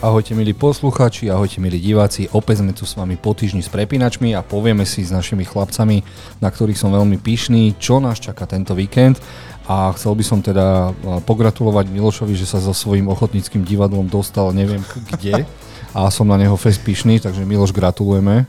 Ahojte 0.00 0.32
milí 0.32 0.56
poslucháči, 0.56 1.28
ahojte 1.28 1.60
milí 1.60 1.76
diváci. 1.76 2.24
Opäť 2.32 2.64
sme 2.64 2.72
tu 2.72 2.88
s 2.88 2.96
vami 2.96 3.20
po 3.20 3.36
týždni 3.36 3.60
s 3.60 3.68
prepínačmi 3.68 4.32
a 4.32 4.40
povieme 4.40 4.88
si 4.88 5.04
s 5.04 5.12
našimi 5.12 5.44
chlapcami, 5.44 6.00
na 6.40 6.48
ktorých 6.48 6.80
som 6.80 6.88
veľmi 6.88 7.20
pyšný, 7.20 7.76
čo 7.76 8.00
nás 8.00 8.16
čaká 8.16 8.48
tento 8.48 8.72
víkend. 8.72 9.20
A 9.68 9.92
chcel 9.92 10.16
by 10.16 10.24
som 10.24 10.40
teda 10.40 10.96
pogratulovať 11.28 11.92
Milošovi, 11.92 12.32
že 12.32 12.48
sa 12.48 12.64
so 12.64 12.72
svojím 12.72 13.12
ochotníckým 13.12 13.60
divadlom 13.60 14.08
dostal 14.08 14.56
neviem 14.56 14.80
kde. 15.12 15.44
A 15.92 16.08
som 16.08 16.24
na 16.24 16.40
neho 16.40 16.56
fest 16.56 16.80
pyšný, 16.80 17.20
takže 17.20 17.44
Miloš 17.44 17.76
gratulujeme. 17.76 18.48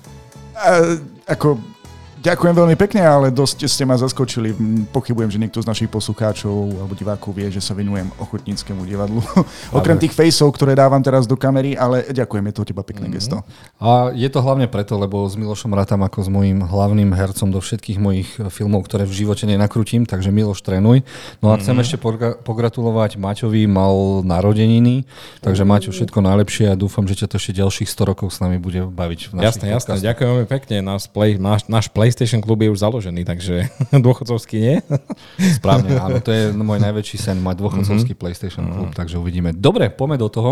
Uh, 0.56 1.04
ako 1.28 1.60
Ďakujem 2.22 2.54
veľmi 2.54 2.78
pekne, 2.78 3.02
ale 3.02 3.34
dosť 3.34 3.66
ste 3.66 3.82
ma 3.82 3.98
zaskočili. 3.98 4.54
Pochybujem, 4.94 5.34
že 5.34 5.42
niekto 5.42 5.58
z 5.58 5.66
našich 5.66 5.90
poslucháčov 5.90 6.54
alebo 6.78 6.94
divákov 6.94 7.34
vie, 7.34 7.50
že 7.50 7.58
sa 7.58 7.74
venujem 7.74 8.14
ochotníckému 8.22 8.86
divadlu. 8.86 9.26
Okrem 9.74 9.98
tých 9.98 10.14
fejsov, 10.14 10.54
ktoré 10.54 10.78
dávam 10.78 11.02
teraz 11.02 11.26
do 11.26 11.34
kamery, 11.34 11.74
ale 11.74 12.06
ďakujem, 12.14 12.46
je 12.46 12.54
to 12.54 12.62
teba 12.70 12.86
pekné 12.86 13.10
mm-hmm. 13.10 13.18
gesto. 13.18 13.42
A 13.82 14.14
je 14.14 14.30
to 14.30 14.38
hlavne 14.38 14.70
preto, 14.70 15.02
lebo 15.02 15.26
s 15.26 15.34
Milošom 15.34 15.74
rátam 15.74 16.06
ako 16.06 16.22
s 16.22 16.30
mojím 16.30 16.62
hlavným 16.62 17.10
hercom 17.10 17.50
do 17.50 17.58
všetkých 17.58 17.98
mojich 17.98 18.30
filmov, 18.54 18.86
ktoré 18.86 19.10
v 19.10 19.18
živote 19.26 19.50
nenakrutím, 19.50 20.06
takže 20.06 20.30
Miloš 20.30 20.62
trénuj. 20.62 21.02
No 21.42 21.50
a 21.50 21.58
chcem 21.58 21.74
mm-hmm. 21.74 21.82
ešte 21.90 21.98
pogratulovať 22.46 23.18
Maťovi, 23.18 23.66
mal 23.66 24.22
narodeniny, 24.22 25.10
takže 25.42 25.66
Maťo 25.66 25.90
všetko 25.90 26.22
najlepšie 26.22 26.70
a 26.70 26.78
dúfam, 26.78 27.10
že 27.10 27.26
ťa 27.26 27.34
to 27.34 27.42
ešte 27.42 27.58
ďalších 27.58 27.90
100 27.90 28.10
rokov 28.14 28.30
s 28.30 28.46
nami 28.46 28.62
bude 28.62 28.86
baviť. 28.86 29.34
V 29.34 29.42
jasné, 29.42 29.74
jasné, 29.74 29.98
ďakujem 29.98 30.30
veľmi 30.38 30.48
pekne. 30.54 30.86
Náš, 30.86 31.10
play, 31.10 31.42
náš, 31.42 31.66
náš 31.66 31.90
play 31.90 32.11
PlayStation 32.12 32.44
klub 32.44 32.60
je 32.60 32.68
už 32.76 32.84
založený, 32.84 33.24
takže 33.24 33.72
dôchodcovský 34.06 34.60
nie? 34.60 34.76
Správne, 35.56 35.96
áno, 36.04 36.20
to 36.20 36.36
je 36.36 36.52
môj 36.52 36.84
najväčší 36.84 37.16
sen, 37.16 37.40
mať 37.40 37.64
dôchodcovský 37.64 38.12
mm-hmm. 38.12 38.20
PlayStation 38.20 38.68
klub, 38.68 38.92
mm-hmm. 38.92 39.00
takže 39.00 39.16
uvidíme. 39.16 39.56
Dobre, 39.56 39.88
poďme 39.88 40.20
do 40.20 40.28
toho. 40.28 40.52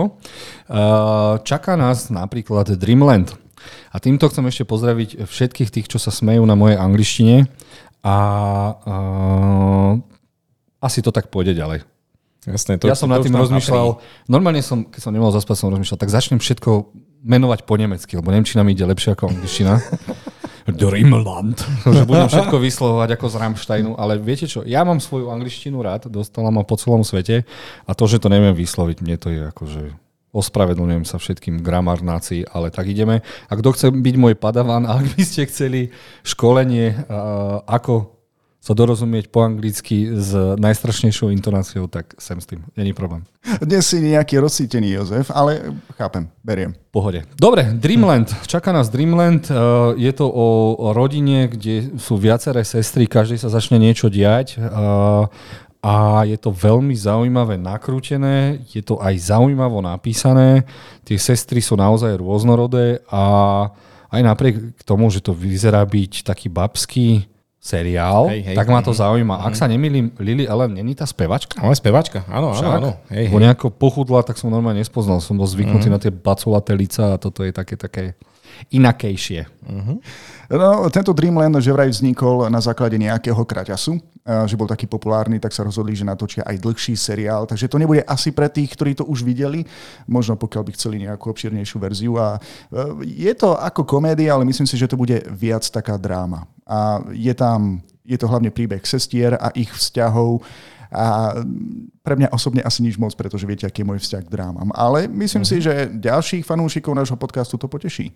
Uh, 0.71 1.35
čaká 1.43 1.75
nás 1.75 2.07
napríklad 2.07 2.79
Dreamland. 2.79 3.35
A 3.91 3.99
týmto 3.99 4.31
chcem 4.31 4.47
ešte 4.47 4.63
pozdraviť 4.63 5.27
všetkých 5.27 5.67
tých, 5.67 5.91
čo 5.91 5.99
sa 5.99 6.15
smejú 6.15 6.47
na 6.47 6.55
mojej 6.55 6.79
angličtine 6.79 7.51
a 8.07 8.15
uh, 8.71 9.91
asi 10.79 11.03
to 11.03 11.11
tak 11.11 11.27
pôjde 11.27 11.59
ďalej. 11.59 11.83
Jasné, 12.47 12.79
to, 12.79 12.87
ja 12.87 12.95
som 12.95 13.11
nad 13.11 13.19
tým 13.19 13.35
rozmýšľal, 13.35 13.99
normálne 14.31 14.63
som, 14.63 14.87
keď 14.87 15.01
som 15.03 15.11
nemohol 15.11 15.35
zaspať, 15.35 15.59
som 15.59 15.75
rozmýšľal, 15.75 15.99
tak 15.99 16.07
začnem 16.07 16.39
všetko 16.39 16.95
menovať 17.19 17.67
po 17.67 17.75
nemecky, 17.75 18.15
lebo 18.15 18.31
Nemčina 18.31 18.63
mi 18.63 18.71
ide 18.71 18.87
lepšie 18.87 19.11
ako 19.11 19.27
angličtina. 19.35 19.75
Dreamland. 20.75 21.57
že 21.95 22.03
budem 22.05 22.27
všetko 22.29 22.57
vyslovovať 22.59 23.09
ako 23.15 23.25
z 23.31 23.35
Rammsteinu, 23.39 23.91
ale 23.95 24.19
viete 24.19 24.45
čo, 24.45 24.61
ja 24.67 24.85
mám 24.85 25.01
svoju 25.01 25.31
angličtinu 25.31 25.79
rád, 25.79 26.11
dostala 26.11 26.49
ma 26.53 26.61
po 26.61 26.77
celom 26.77 27.01
svete 27.01 27.47
a 27.87 27.91
to, 27.95 28.05
že 28.05 28.21
to 28.21 28.27
neviem 28.27 28.53
vysloviť, 28.53 28.97
mne 29.01 29.17
to 29.17 29.27
je 29.31 29.41
akože 29.49 29.83
ospravedlňujem 30.29 31.09
sa 31.09 31.17
všetkým 31.17 31.65
gramarnáci, 31.65 32.45
ale 32.45 32.69
tak 32.69 32.85
ideme. 32.85 33.25
A 33.49 33.53
kto 33.57 33.73
chce 33.73 33.87
byť 33.89 34.15
môj 34.21 34.37
padavan, 34.37 34.85
ak 34.85 35.17
by 35.17 35.23
ste 35.25 35.49
chceli 35.49 35.89
školenie, 36.21 37.09
ako 37.65 38.18
sa 38.69 38.77
dorozumieť 38.77 39.33
po 39.33 39.41
anglicky 39.41 40.13
s 40.13 40.29
najstrašnejšou 40.61 41.33
intonáciou, 41.33 41.89
tak 41.89 42.13
sem 42.21 42.37
s 42.37 42.45
tým. 42.45 42.61
Není 42.77 42.93
problém. 42.93 43.25
Dnes 43.65 43.89
si 43.89 43.97
nejaký 43.97 44.37
rozsítený 44.37 44.93
Jozef, 44.93 45.33
ale 45.33 45.73
chápem, 45.97 46.29
beriem. 46.45 46.77
Pohode. 46.93 47.25
Dobre, 47.33 47.65
Dreamland. 47.73 48.29
Čaká 48.45 48.69
nás 48.69 48.93
Dreamland. 48.93 49.49
Eh, 49.49 49.57
je 49.97 50.13
to 50.13 50.29
o, 50.29 50.45
rodine, 50.93 51.49
kde 51.49 51.97
sú 51.97 52.21
viaceré 52.21 52.61
sestry, 52.61 53.09
každej 53.09 53.41
sa 53.41 53.49
začne 53.49 53.81
niečo 53.81 54.05
diať 54.05 54.61
eh, 54.61 54.69
a 55.81 55.95
je 56.29 56.37
to 56.37 56.53
veľmi 56.53 56.93
zaujímavé 56.93 57.57
nakrútené, 57.57 58.61
je 58.69 58.85
to 58.85 59.01
aj 59.01 59.33
zaujímavo 59.33 59.81
napísané. 59.81 60.69
Tie 61.09 61.17
sestry 61.17 61.57
sú 61.57 61.73
naozaj 61.73 62.21
rôznorodé 62.21 63.01
a 63.09 63.23
aj 64.13 64.21
napriek 64.21 64.77
tomu, 64.85 65.09
že 65.09 65.25
to 65.25 65.33
vyzerá 65.33 65.81
byť 65.81 66.21
taký 66.21 66.53
babský, 66.53 67.25
seriál, 67.59 68.31
hej, 68.31 68.41
hej, 68.51 68.55
tak 68.55 68.71
ma 68.71 68.79
to 68.79 68.95
mhm. 68.95 68.99
zaujíma. 69.03 69.35
Ak 69.43 69.53
mhm. 69.53 69.59
sa 69.59 69.65
nemýlim, 69.67 70.15
Lily 70.15 70.47
Ellen 70.47 70.71
není 70.71 70.95
tá 70.95 71.03
spevačka? 71.03 71.59
Ale 71.59 71.75
spevačka, 71.75 72.23
áno, 72.31 72.55
áno, 72.55 72.69
áno. 72.71 72.89
Hej, 73.11 73.27
hej. 73.29 73.35
nejako 73.35 73.67
pochudla, 73.69 74.23
tak 74.23 74.39
som 74.39 74.47
normálne 74.47 74.79
nespoznal. 74.79 75.19
Som 75.19 75.35
bol 75.35 75.45
zvyknutý 75.45 75.91
mm. 75.91 75.93
na 75.93 75.99
tie 75.99 76.11
baculaté 76.11 76.71
lica 76.71 77.15
a 77.15 77.19
toto 77.19 77.43
je 77.43 77.51
také, 77.51 77.75
také 77.75 78.15
inakejšie. 78.67 79.47
Mm-hmm. 79.47 79.97
No, 80.49 80.89
tento 80.91 81.13
Dreamland 81.13 81.61
že 81.61 81.71
vraj 81.71 81.87
vznikol 81.87 82.49
na 82.49 82.59
základe 82.59 82.97
nejakého 82.97 83.39
kraťasu, 83.45 84.01
že 84.49 84.57
bol 84.57 84.67
taký 84.67 84.89
populárny, 84.89 85.37
tak 85.37 85.53
sa 85.53 85.63
rozhodli, 85.63 85.95
že 85.95 86.03
natočia 86.03 86.43
aj 86.43 86.59
dlhší 86.59 86.97
seriál. 86.97 87.45
Takže 87.45 87.69
to 87.69 87.79
nebude 87.79 88.03
asi 88.03 88.33
pre 88.33 88.49
tých, 88.49 88.73
ktorí 88.73 88.97
to 88.97 89.05
už 89.07 89.23
videli, 89.23 89.63
možno 90.09 90.35
pokiaľ 90.35 90.63
by 90.65 90.71
chceli 90.75 90.95
nejakú 91.05 91.29
obširnejšiu 91.31 91.77
verziu. 91.77 92.13
A 92.17 92.37
e, 92.37 92.39
je 93.05 93.33
to 93.37 93.55
ako 93.55 93.85
komédia, 93.85 94.35
ale 94.35 94.45
myslím 94.49 94.67
si, 94.67 94.75
že 94.75 94.89
to 94.89 94.99
bude 94.99 95.15
viac 95.29 95.63
taká 95.69 95.97
dráma. 95.97 96.49
A 96.69 97.01
je 97.09 97.33
tam, 97.33 97.81
je 98.05 98.17
to 98.17 98.29
hlavne 98.29 98.53
príbeh 98.53 98.85
sestier 98.85 99.33
a 99.33 99.49
ich 99.57 99.73
vzťahov 99.73 100.45
a 100.89 101.37
pre 102.01 102.17
mňa 102.17 102.33
osobne 102.33 102.65
asi 102.65 102.81
nič 102.81 102.97
moc, 102.97 103.13
pretože 103.13 103.45
viete, 103.45 103.69
aký 103.69 103.85
je 103.85 103.89
môj 103.93 104.01
vzťah 104.01 104.23
k 104.25 104.33
drámam. 104.33 104.73
Ale 104.73 105.05
myslím 105.05 105.45
uh-huh. 105.45 105.61
si, 105.61 105.61
že 105.61 105.85
ďalších 105.93 106.41
fanúšikov 106.41 106.97
nášho 106.97 107.13
podcastu 107.13 107.61
to 107.61 107.69
poteší. 107.69 108.09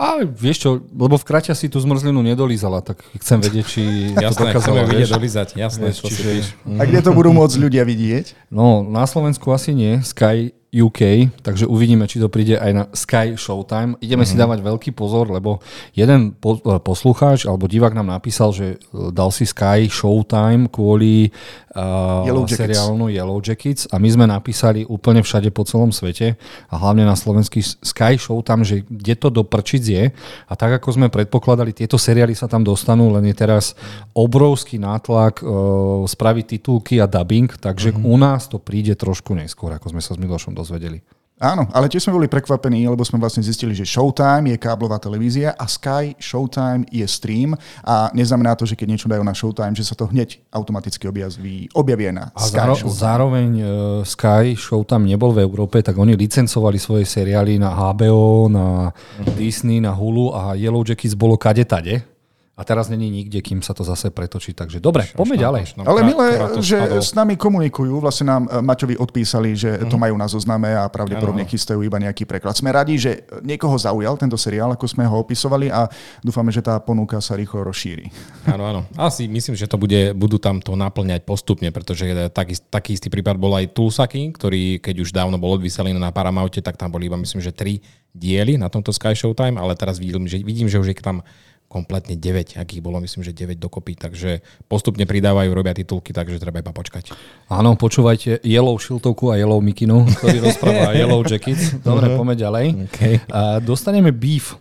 A 0.00 0.24
vieš 0.24 0.64
čo, 0.64 0.70
lebo 0.96 1.20
v 1.20 1.28
kraťa 1.28 1.52
si 1.52 1.68
tú 1.68 1.76
zmrzlinu 1.76 2.24
nedolízala, 2.24 2.80
tak 2.80 3.04
chcem 3.20 3.36
vedieť, 3.36 3.66
či 3.68 3.82
jasné, 4.16 4.56
to 4.56 4.64
dokázala. 4.64 4.88
vidieť 4.88 5.10
dolízať, 5.12 5.48
jasné, 5.60 5.92
vieš, 5.92 6.08
čiže... 6.08 6.56
A 6.80 6.88
kde 6.88 7.04
to 7.04 7.12
budú 7.12 7.36
môcť 7.36 7.56
ľudia 7.60 7.84
vidieť? 7.84 8.48
No, 8.48 8.80
na 8.80 9.04
Slovensku 9.04 9.52
asi 9.52 9.76
nie. 9.76 10.00
Sky 10.00 10.56
UK, 10.70 11.34
takže 11.42 11.66
uvidíme, 11.66 12.06
či 12.06 12.22
to 12.22 12.30
príde 12.30 12.54
aj 12.54 12.70
na 12.70 12.84
Sky 12.94 13.34
Showtime. 13.34 13.98
Ideme 13.98 14.22
mm-hmm. 14.22 14.30
si 14.30 14.34
mhm. 14.38 14.42
dávať 14.46 14.58
veľký 14.62 14.90
pozor, 14.94 15.26
lebo 15.26 15.58
jeden 15.98 16.30
po, 16.38 16.62
e, 16.62 16.78
poslucháč 16.78 17.42
alebo 17.42 17.66
divák 17.66 17.90
nám 17.90 18.14
napísal, 18.14 18.54
že 18.54 18.78
e, 18.78 19.10
dal 19.10 19.34
si 19.34 19.50
Sky 19.50 19.90
Showtime 19.90 20.70
kvôli 20.70 21.34
uh, 21.74 22.22
Yellow 22.22 22.46
seriálnu 22.46 23.10
Yellow 23.10 23.42
Jackets 23.42 23.90
a 23.90 23.98
my 23.98 24.08
sme 24.14 24.26
napísali 24.30 24.86
úplne 24.86 25.26
všade 25.26 25.50
po 25.50 25.66
celom 25.66 25.90
svete 25.90 26.38
a 26.70 26.74
hlavne 26.78 27.02
na 27.02 27.18
slovenský 27.18 27.62
Sky 27.62 28.14
Showtime, 28.14 28.62
že 28.62 28.86
kde 28.86 29.14
to 29.18 29.28
do 29.34 29.39
prčic 29.46 29.82
je 29.82 30.04
a 30.46 30.52
tak 30.58 30.80
ako 30.80 30.96
sme 30.96 31.08
predpokladali, 31.12 31.76
tieto 31.76 32.00
seriály 32.00 32.32
sa 32.32 32.48
tam 32.48 32.64
dostanú, 32.64 33.12
len 33.12 33.28
je 33.30 33.36
teraz 33.36 33.78
obrovský 34.16 34.80
nátlak 34.80 35.40
uh, 35.40 36.04
spraviť 36.08 36.44
titulky 36.58 36.98
a 36.98 37.06
dubbing, 37.06 37.52
takže 37.60 37.94
mm-hmm. 37.94 38.10
u 38.10 38.16
nás 38.16 38.48
to 38.48 38.58
príde 38.58 38.96
trošku 38.96 39.36
neskôr, 39.36 39.76
ako 39.76 39.92
sme 39.92 40.02
sa 40.02 40.16
s 40.16 40.18
Milošom 40.18 40.56
dozvedeli. 40.56 41.19
Áno, 41.40 41.64
ale 41.72 41.88
tiež 41.88 42.04
sme 42.04 42.20
boli 42.20 42.28
prekvapení, 42.28 42.84
lebo 42.84 43.00
sme 43.00 43.16
vlastne 43.16 43.40
zistili, 43.40 43.72
že 43.72 43.88
Showtime 43.88 44.52
je 44.52 44.60
káblová 44.60 45.00
televízia 45.00 45.56
a 45.56 45.64
Sky 45.64 46.12
Showtime 46.20 46.84
je 46.92 47.08
stream 47.08 47.56
a 47.80 48.12
neznamená 48.12 48.52
to, 48.60 48.68
že 48.68 48.76
keď 48.76 48.86
niečo 48.92 49.08
dajú 49.08 49.24
na 49.24 49.32
Showtime, 49.32 49.72
že 49.72 49.88
sa 49.88 49.96
to 49.96 50.04
hneď 50.12 50.36
automaticky 50.52 51.08
objaví, 51.08 51.72
objavie 51.72 52.12
na 52.12 52.28
a 52.36 52.44
Sky 52.44 52.60
záro, 52.60 52.76
Showtime. 52.76 53.00
Zároveň 53.00 53.48
uh, 53.56 53.68
Sky 54.04 54.52
Showtime 54.52 55.08
nebol 55.08 55.32
v 55.32 55.40
Európe, 55.40 55.80
tak 55.80 55.96
oni 55.96 56.12
licencovali 56.12 56.76
svoje 56.76 57.08
seriály 57.08 57.56
na 57.56 57.72
HBO, 57.72 58.52
na 58.52 58.92
uh-huh. 58.92 59.32
Disney, 59.32 59.80
na 59.80 59.96
Hulu 59.96 60.36
a 60.36 60.52
Yellow 60.60 60.84
Jackets 60.84 61.16
bolo 61.16 61.40
kade 61.40 61.64
tade 61.64 62.19
a 62.60 62.62
teraz 62.68 62.92
není 62.92 63.08
nikde, 63.08 63.40
kým 63.40 63.64
sa 63.64 63.72
to 63.72 63.80
zase 63.80 64.12
pretočí. 64.12 64.52
Takže 64.52 64.84
dobre, 64.84 65.08
poďme 65.16 65.40
ďalej. 65.40 65.62
Ale 65.80 66.04
milé, 66.04 66.36
že 66.60 66.76
s 67.00 67.16
nami 67.16 67.40
komunikujú, 67.40 67.96
vlastne 68.04 68.28
nám 68.28 68.44
e, 68.52 68.60
Maťovi 68.60 69.00
odpísali, 69.00 69.56
že 69.56 69.80
mm. 69.80 69.88
to 69.88 69.96
mhm. 69.96 70.02
majú 70.04 70.14
na 70.20 70.28
zozname 70.28 70.76
a 70.76 70.84
pravdepodobne 70.92 71.48
chystajú 71.48 71.80
iba 71.80 71.96
nejaký 71.96 72.28
preklad. 72.28 72.52
Sme 72.52 72.68
radi, 72.68 73.00
že 73.00 73.24
niekoho 73.40 73.72
zaujal 73.80 74.20
tento 74.20 74.36
seriál, 74.36 74.76
ako 74.76 74.84
sme 74.84 75.08
ho 75.08 75.16
opisovali 75.24 75.72
a 75.72 75.88
dúfame, 76.20 76.52
že 76.52 76.60
tá 76.60 76.76
ponuka 76.76 77.16
sa 77.24 77.32
rýchlo 77.32 77.64
rozšíri. 77.64 78.12
Áno, 78.44 78.68
áno. 78.68 78.80
Asi 79.00 79.24
myslím, 79.24 79.56
že 79.56 79.64
to 79.64 79.80
bude, 79.80 80.12
budú 80.12 80.36
tam 80.36 80.60
to 80.60 80.76
naplňať 80.76 81.24
postupne, 81.24 81.72
pretože 81.72 82.04
taký, 82.36 82.60
taký 82.68 83.00
istý 83.00 83.08
prípad 83.08 83.40
bol 83.40 83.56
aj 83.56 83.72
Tulsaky, 83.72 84.36
ktorý 84.36 84.84
keď 84.84 85.00
už 85.00 85.16
dávno 85.16 85.40
bol 85.40 85.56
odvyselený 85.56 85.96
na 85.96 86.12
Paramounte, 86.12 86.60
tak 86.60 86.76
tam 86.76 86.92
boli 86.92 87.08
iba 87.08 87.16
myslím, 87.16 87.40
že 87.40 87.56
tri 87.56 87.80
diely 88.12 88.58
na 88.58 88.66
tomto 88.66 88.90
Sky 88.90 89.14
Showtime, 89.14 89.56
ale 89.56 89.78
teraz 89.78 90.02
vidím, 90.02 90.26
že, 90.26 90.42
vidím, 90.42 90.66
že 90.66 90.82
už 90.82 90.90
je 90.90 90.98
tam 90.98 91.22
kompletne 91.70 92.18
9, 92.18 92.58
akých 92.58 92.82
bolo, 92.82 92.98
myslím, 92.98 93.22
že 93.22 93.30
9 93.30 93.54
dokopy, 93.54 93.94
takže 93.94 94.42
postupne 94.66 95.06
pridávajú, 95.06 95.54
robia 95.54 95.70
titulky, 95.70 96.10
takže 96.10 96.42
treba 96.42 96.58
iba 96.58 96.74
počkať. 96.74 97.14
Áno, 97.46 97.78
počúvajte 97.78 98.42
Yellow 98.42 98.74
Šiltovku 98.74 99.30
a 99.30 99.38
Yellow 99.38 99.62
Mikinu, 99.62 100.02
ktorý 100.18 100.42
rozpráva 100.50 100.98
Yellow 100.98 101.22
Jackets. 101.22 101.78
Dobre, 101.78 102.10
uh-huh. 102.10 102.18
poďme 102.18 102.34
ďalej. 102.34 102.66
Okay. 102.90 103.22
Uh, 103.30 103.62
dostaneme 103.62 104.10
Beef. 104.10 104.58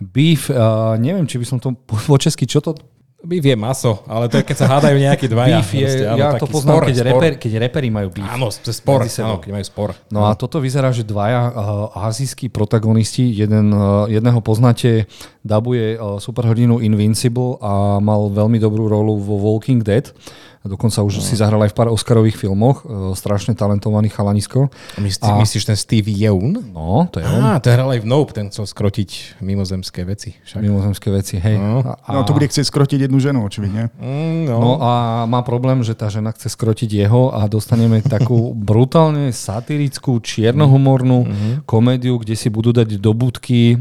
Beef, 0.00 0.48
uh, 0.48 0.96
neviem, 0.96 1.28
či 1.28 1.36
by 1.36 1.44
som 1.44 1.60
to 1.60 1.76
po 1.84 2.16
česky, 2.16 2.48
čo 2.48 2.64
to 2.64 2.72
Beef 3.18 3.42
je 3.42 3.58
maso, 3.58 4.06
ale 4.06 4.30
to 4.30 4.38
je, 4.38 4.46
keď 4.46 4.56
sa 4.62 4.66
hádajú 4.78 4.94
nejakí 4.94 5.26
dvaja. 5.26 5.58
Beef 5.58 5.74
je, 5.74 5.90
proste, 5.90 6.06
ja 6.06 6.28
to 6.38 6.46
poznám, 6.46 6.74
spor, 6.78 6.82
keď, 6.86 6.94
spor. 6.94 7.06
Reper, 7.10 7.32
keď 7.34 7.52
reperi 7.58 7.88
majú 7.90 8.08
beef. 8.14 8.30
Áno, 8.30 8.46
to 8.46 8.70
spor, 8.70 9.02
áno, 9.02 9.42
keď 9.42 9.50
majú 9.58 9.64
spor. 9.66 9.88
No 10.14 10.30
a 10.30 10.38
toto 10.38 10.62
vyzerá, 10.62 10.94
že 10.94 11.02
dvaja 11.02 11.50
uh, 11.50 12.06
azijskí 12.06 12.46
protagonisti, 12.46 13.26
jeden, 13.26 13.74
uh, 13.74 14.06
jedného 14.06 14.38
poznáte, 14.38 15.10
dabuje 15.42 15.98
uh, 15.98 16.22
superhrdinu 16.22 16.78
Invincible 16.78 17.58
a 17.58 17.98
mal 17.98 18.30
veľmi 18.30 18.62
dobrú 18.62 18.86
rolu 18.86 19.18
vo 19.18 19.34
Walking 19.34 19.82
Dead 19.82 20.06
Dokonca 20.66 21.06
už 21.06 21.22
si 21.22 21.38
zahral 21.38 21.62
aj 21.62 21.70
v 21.70 21.76
pár 21.78 21.88
Oscarových 21.94 22.34
filmoch. 22.34 22.82
E, 22.82 23.14
strašne 23.14 23.54
talentovaný 23.54 24.10
chalanisko. 24.10 24.68
Myslíš, 24.98 25.30
a... 25.30 25.38
myslíš 25.38 25.64
ten 25.70 25.78
Steve 25.78 26.10
Yeun? 26.10 26.74
No, 26.74 27.06
to 27.14 27.22
je 27.22 27.26
on. 27.30 27.40
Á, 27.40 27.62
to 27.62 27.70
hral 27.70 27.94
aj 27.94 28.02
v 28.02 28.06
Nope, 28.10 28.34
ten 28.34 28.50
chcel 28.50 28.66
skrotiť 28.66 29.38
mimozemské 29.38 30.02
veci. 30.02 30.34
Však. 30.42 30.58
Mimozemské 30.58 31.08
veci, 31.14 31.38
hej. 31.38 31.56
No. 31.62 31.86
A... 31.86 32.10
no 32.10 32.26
to 32.26 32.34
bude 32.34 32.50
chcieť 32.50 32.66
skrotiť 32.66 33.06
jednu 33.06 33.22
ženu, 33.22 33.46
očividne. 33.46 33.94
Mm, 34.02 34.50
no. 34.50 34.58
no 34.58 34.72
a 34.82 34.90
má 35.30 35.46
problém, 35.46 35.78
že 35.86 35.94
tá 35.94 36.10
žena 36.10 36.34
chce 36.34 36.50
skrotiť 36.50 36.90
jeho 37.06 37.30
a 37.30 37.46
dostaneme 37.46 38.02
takú 38.02 38.50
brutálne 38.68 39.30
satirickú, 39.30 40.18
čiernohumornú 40.18 41.18
mm-hmm. 41.22 41.52
komédiu, 41.70 42.18
kde 42.18 42.34
si 42.34 42.50
budú 42.50 42.74
dať 42.74 42.98
do 42.98 43.14
budky 43.14 43.78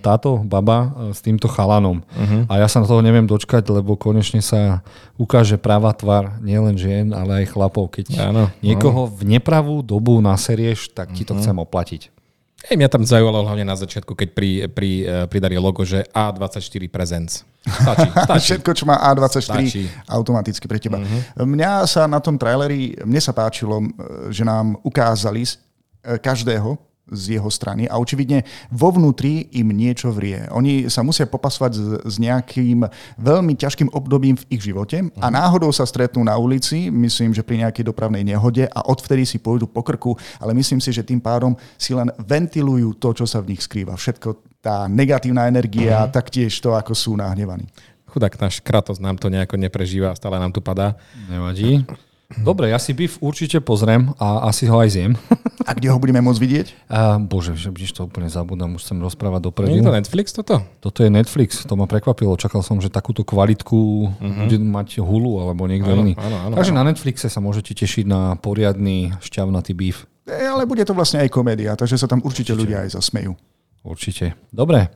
táto 0.00 0.38
baba 0.46 1.10
s 1.10 1.18
týmto 1.18 1.50
chalanom. 1.50 2.06
Mm-hmm. 2.06 2.42
A 2.46 2.62
ja 2.62 2.66
sa 2.70 2.78
na 2.78 2.86
toho 2.86 3.02
neviem 3.02 3.26
dočkať, 3.26 3.66
lebo 3.66 3.98
konečne 3.98 4.38
sa 4.38 4.86
ukáže 5.18 5.58
práva 5.58 5.90
tvár 5.94 6.13
nielen 6.42 6.76
žien, 6.76 7.10
ale 7.10 7.42
aj 7.44 7.54
chlapov. 7.56 7.90
Keď 7.90 8.06
ano, 8.20 8.52
niekoho 8.60 9.08
v 9.08 9.38
nepravú 9.38 9.80
dobu 9.80 10.20
naserieš, 10.20 10.92
tak 10.92 11.10
ti 11.16 11.24
to 11.24 11.32
mm-hmm. 11.34 11.42
chcem 11.42 11.56
oplatiť. 11.56 12.02
Hej, 12.64 12.80
mňa 12.80 12.88
tam 12.88 13.04
zaujalo 13.04 13.44
hlavne 13.44 13.68
na 13.68 13.76
začiatku, 13.76 14.16
keď 14.16 14.28
pri, 14.32 14.50
pri, 14.72 14.90
eh, 15.04 15.24
pridali 15.28 15.60
logo, 15.60 15.84
že 15.84 16.08
A24 16.16 16.88
Presents. 16.88 17.44
Stačí, 17.60 18.08
stačí. 18.24 18.44
Všetko, 18.48 18.70
čo 18.72 18.84
má 18.88 18.96
A24, 19.12 19.68
stačí. 19.68 19.84
automaticky 20.08 20.64
pre 20.64 20.80
teba. 20.80 20.96
Uh-huh. 20.96 21.44
Mňa 21.44 21.84
sa 21.84 22.08
na 22.08 22.24
tom 22.24 22.40
traileri, 22.40 22.96
mne 23.04 23.20
sa 23.20 23.36
páčilo, 23.36 23.84
eh, 23.84 23.88
že 24.32 24.48
nám 24.48 24.80
ukázali 24.80 25.44
eh, 25.44 26.16
každého, 26.16 26.80
z 27.12 27.36
jeho 27.36 27.48
strany 27.52 27.84
a 27.84 28.00
očividne 28.00 28.48
vo 28.72 28.88
vnútri 28.88 29.52
im 29.52 29.68
niečo 29.76 30.08
vrie. 30.08 30.48
Oni 30.56 30.88
sa 30.88 31.04
musia 31.04 31.28
popasovať 31.28 31.72
s, 31.76 31.82
s 32.00 32.14
nejakým 32.16 32.88
veľmi 33.20 33.52
ťažkým 33.60 33.92
obdobím 33.92 34.40
v 34.40 34.44
ich 34.56 34.64
živote 34.64 35.12
a 35.20 35.26
mhm. 35.28 35.34
náhodou 35.34 35.68
sa 35.68 35.84
stretnú 35.84 36.24
na 36.24 36.36
ulici, 36.40 36.88
myslím, 36.88 37.36
že 37.36 37.44
pri 37.44 37.68
nejakej 37.68 37.84
dopravnej 37.84 38.24
nehode 38.24 38.64
a 38.64 38.80
odvtedy 38.88 39.28
si 39.28 39.36
pôjdu 39.36 39.68
po 39.68 39.84
krku, 39.84 40.16
ale 40.40 40.56
myslím 40.56 40.80
si, 40.80 40.90
že 40.90 41.04
tým 41.04 41.20
pádom 41.20 41.52
si 41.76 41.92
len 41.92 42.08
ventilujú 42.16 42.96
to, 42.96 43.12
čo 43.12 43.24
sa 43.28 43.44
v 43.44 43.52
nich 43.52 43.62
skrýva. 43.62 44.00
Všetko 44.00 44.60
tá 44.64 44.88
negatívna 44.88 45.44
energia, 45.44 46.08
mm. 46.08 46.12
taktiež 46.16 46.56
to, 46.56 46.72
ako 46.72 46.96
sú 46.96 47.12
nahnevaní. 47.20 47.68
Chudák 48.08 48.32
náš 48.40 48.64
Kratos 48.64 49.02
nám 49.02 49.20
to 49.20 49.28
nejako 49.28 49.60
neprežíva, 49.60 50.16
stále 50.16 50.40
nám 50.40 50.54
tu 50.54 50.64
padá. 50.64 50.96
Nevadí. 51.28 51.84
Dobre, 52.32 52.72
ja 52.72 52.80
si 52.80 52.96
BIF 52.96 53.20
určite 53.20 53.60
pozriem 53.60 54.10
a 54.16 54.48
asi 54.48 54.66
ho 54.66 54.80
aj 54.80 54.90
zjem. 54.90 55.12
A 55.64 55.72
kde 55.72 55.92
ho 55.92 55.96
budeme 56.00 56.20
môcť 56.20 56.40
vidieť? 56.40 56.66
A, 56.92 57.16
bože, 57.20 57.56
že 57.56 57.72
budeš 57.72 57.96
to 57.96 58.04
úplne 58.04 58.28
zabudám, 58.28 58.76
už 58.76 58.84
chcem 58.84 58.98
rozprávať 59.00 59.48
dopredu. 59.48 59.72
Nie 59.72 59.80
je 59.80 59.88
to 59.88 59.96
Netflix 59.96 60.26
toto? 60.36 60.60
Toto 60.80 61.00
je 61.00 61.08
Netflix, 61.08 61.64
to 61.64 61.74
ma 61.76 61.88
prekvapilo. 61.88 62.36
Čakal 62.36 62.60
som, 62.60 62.80
že 62.80 62.92
takúto 62.92 63.24
kvalitku 63.24 64.08
uh-huh. 64.08 64.44
bude 64.44 64.58
mať 64.60 65.00
Hulu 65.00 65.40
alebo 65.40 65.64
niekto 65.64 65.88
áno, 65.92 66.00
iný. 66.04 66.12
Áno, 66.20 66.36
áno, 66.48 66.54
Takže 66.56 66.72
áno. 66.74 66.80
na 66.84 66.92
Netflixe 66.92 67.32
sa 67.32 67.40
môžete 67.40 67.72
tešiť 67.76 68.04
na 68.04 68.36
poriadny 68.36 69.16
šťavnatý 69.24 69.72
BIF. 69.72 70.04
E, 70.24 70.44
ale 70.48 70.64
bude 70.64 70.84
to 70.84 70.96
vlastne 70.96 71.20
aj 71.20 71.28
komédia, 71.32 71.76
takže 71.76 72.00
sa 72.00 72.08
tam 72.08 72.24
určite, 72.24 72.52
určite. 72.52 72.60
ľudia 72.60 72.84
aj 72.88 72.96
zasmejú. 73.00 73.32
Určite. 73.84 74.32
Dobre. 74.48 74.88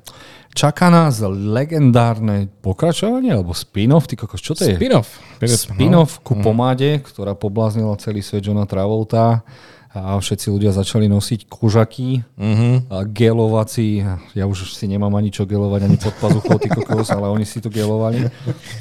Čaká 0.56 0.88
nás 0.88 1.20
legendárne 1.28 2.48
pokračovanie 2.64 3.36
alebo 3.36 3.52
spin-off? 3.52 4.08
Ty 4.08 4.16
kokos, 4.16 4.40
čo 4.40 4.56
to 4.56 4.64
je? 4.64 4.80
Spin-off. 4.80 5.20
Spin-off 5.44 6.24
ku 6.24 6.34
mhm. 6.34 6.42
pomáde, 6.42 6.90
ktorá 7.04 7.36
pobláznila 7.36 8.00
celý 8.00 8.24
svet 8.24 8.48
Johna 8.48 8.64
Travolta 8.64 9.44
a 9.88 10.20
všetci 10.20 10.52
ľudia 10.52 10.72
začali 10.72 11.08
nosiť 11.08 11.48
kužaky 11.48 12.20
uh-huh. 12.36 12.92
a 12.92 12.96
gelovací. 13.08 14.04
Ja 14.36 14.44
už 14.44 14.76
si 14.76 14.84
nemám 14.84 15.16
ani 15.16 15.32
čo 15.32 15.48
gelovať, 15.48 15.80
ani 15.88 15.96
pod 15.96 16.14
pazuchou, 16.20 16.60
ty 16.60 16.68
kokos, 16.68 17.08
ale 17.08 17.32
oni 17.32 17.48
si 17.48 17.58
to 17.64 17.72
gelovali. 17.72 18.28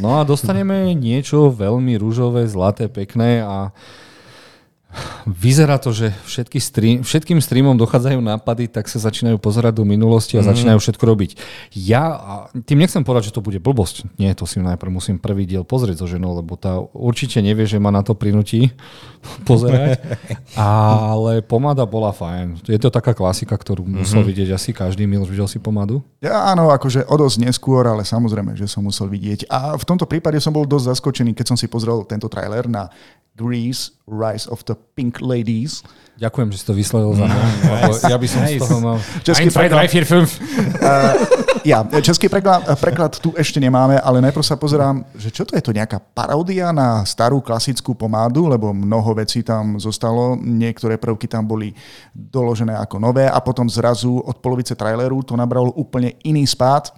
No 0.04 0.20
a 0.20 0.28
dostaneme 0.28 0.92
niečo 0.94 1.48
veľmi 1.48 1.96
rúžové, 1.96 2.44
zlaté, 2.52 2.92
pekné 2.92 3.40
a 3.40 3.72
Vyzerá 5.28 5.76
to, 5.76 5.92
že 5.92 6.16
všetky 6.24 6.60
stream, 6.64 6.98
všetkým 7.04 7.44
streamom 7.44 7.76
dochádzajú 7.76 8.24
nápady, 8.24 8.72
tak 8.72 8.88
sa 8.88 9.04
začínajú 9.04 9.36
pozerať 9.36 9.76
do 9.76 9.84
minulosti 9.84 10.40
a 10.40 10.42
mm. 10.42 10.48
začínajú 10.48 10.80
všetko 10.80 11.04
robiť. 11.04 11.32
Ja 11.76 12.16
tým 12.64 12.80
nechcem 12.80 13.04
povedať, 13.04 13.30
že 13.30 13.36
to 13.36 13.44
bude 13.44 13.60
blbosť. 13.60 14.08
Nie, 14.16 14.32
to 14.32 14.48
si 14.48 14.64
najprv 14.64 14.88
musím 14.88 15.20
prvý 15.20 15.44
diel 15.44 15.68
pozrieť 15.68 16.00
so 16.00 16.08
ženou, 16.08 16.40
lebo 16.40 16.56
tá 16.56 16.80
určite 16.96 17.44
nevie, 17.44 17.68
že 17.68 17.76
ma 17.76 17.92
na 17.92 18.00
to 18.00 18.16
prinúti 18.16 18.72
pozerať. 19.50 20.00
Ale 20.56 21.44
pomáda 21.44 21.84
bola 21.84 22.16
fajn. 22.16 22.64
Je 22.64 22.80
to 22.80 22.88
taká 22.88 23.12
klasika, 23.12 23.60
ktorú 23.60 23.84
mm-hmm. 23.84 24.08
musel 24.08 24.24
vidieť 24.24 24.56
asi 24.56 24.72
každý. 24.72 25.04
Miloš, 25.04 25.28
videl 25.28 25.52
si 25.52 25.60
pomádu? 25.60 26.00
Ja 26.24 26.48
áno, 26.48 26.72
akože 26.72 27.04
o 27.04 27.16
dosť 27.20 27.44
neskôr, 27.44 27.84
ale 27.84 28.08
samozrejme, 28.08 28.56
že 28.56 28.72
som 28.72 28.88
musel 28.88 29.12
vidieť. 29.12 29.52
A 29.52 29.76
v 29.76 29.84
tomto 29.84 30.08
prípade 30.08 30.40
som 30.40 30.56
bol 30.56 30.64
dosť 30.64 30.96
zaskočený, 30.96 31.36
keď 31.36 31.52
som 31.52 31.58
si 31.60 31.68
pozrel 31.68 32.08
tento 32.08 32.32
trailer 32.32 32.72
na 32.72 32.88
Grease, 33.38 33.94
Rise 34.10 34.50
of 34.50 34.66
the 34.66 34.74
Pink 34.98 35.22
Ladies. 35.22 35.86
Ďakujem, 36.18 36.50
že 36.50 36.58
si 36.58 36.66
to 36.66 36.74
vyslovil 36.74 37.14
za 37.14 37.30
mňa. 37.30 37.46
Nice. 37.70 38.02
Ja 38.10 38.18
by 38.18 38.28
som 38.28 38.42
nice. 38.42 38.58
z 38.58 38.62
toho 38.66 38.78
mal... 38.82 38.98
Český 39.22 39.54
preklad, 39.54 39.86
uh, 39.86 40.26
ja, 41.72 41.86
český 42.02 42.26
preklad, 42.26 42.66
preklad 42.82 43.22
tu 43.22 43.38
ešte 43.38 43.62
nemáme, 43.62 44.02
ale 44.02 44.18
najprv 44.26 44.42
sa 44.42 44.58
pozerám, 44.58 45.06
že 45.14 45.30
čo 45.30 45.46
to 45.46 45.54
je 45.54 45.62
to 45.62 45.70
nejaká 45.70 46.02
paródia 46.02 46.74
na 46.74 47.06
starú 47.06 47.38
klasickú 47.38 47.94
pomádu, 47.94 48.50
lebo 48.50 48.74
mnoho 48.74 49.14
vecí 49.14 49.46
tam 49.46 49.78
zostalo, 49.78 50.34
niektoré 50.42 50.98
prvky 50.98 51.30
tam 51.30 51.46
boli 51.46 51.70
doložené 52.18 52.74
ako 52.74 52.98
nové 52.98 53.30
a 53.30 53.38
potom 53.38 53.70
zrazu 53.70 54.18
od 54.18 54.42
polovice 54.42 54.74
traileru 54.74 55.22
to 55.22 55.38
nabralo 55.38 55.70
úplne 55.78 56.18
iný 56.26 56.50
spád. 56.50 56.90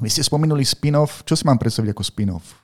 Vy 0.00 0.08
ste 0.08 0.24
spomenuli 0.24 0.64
spin-off. 0.64 1.20
Čo 1.28 1.36
si 1.36 1.44
mám 1.44 1.60
predstaviť 1.60 1.92
ako 1.92 2.02
spin-off? 2.02 2.63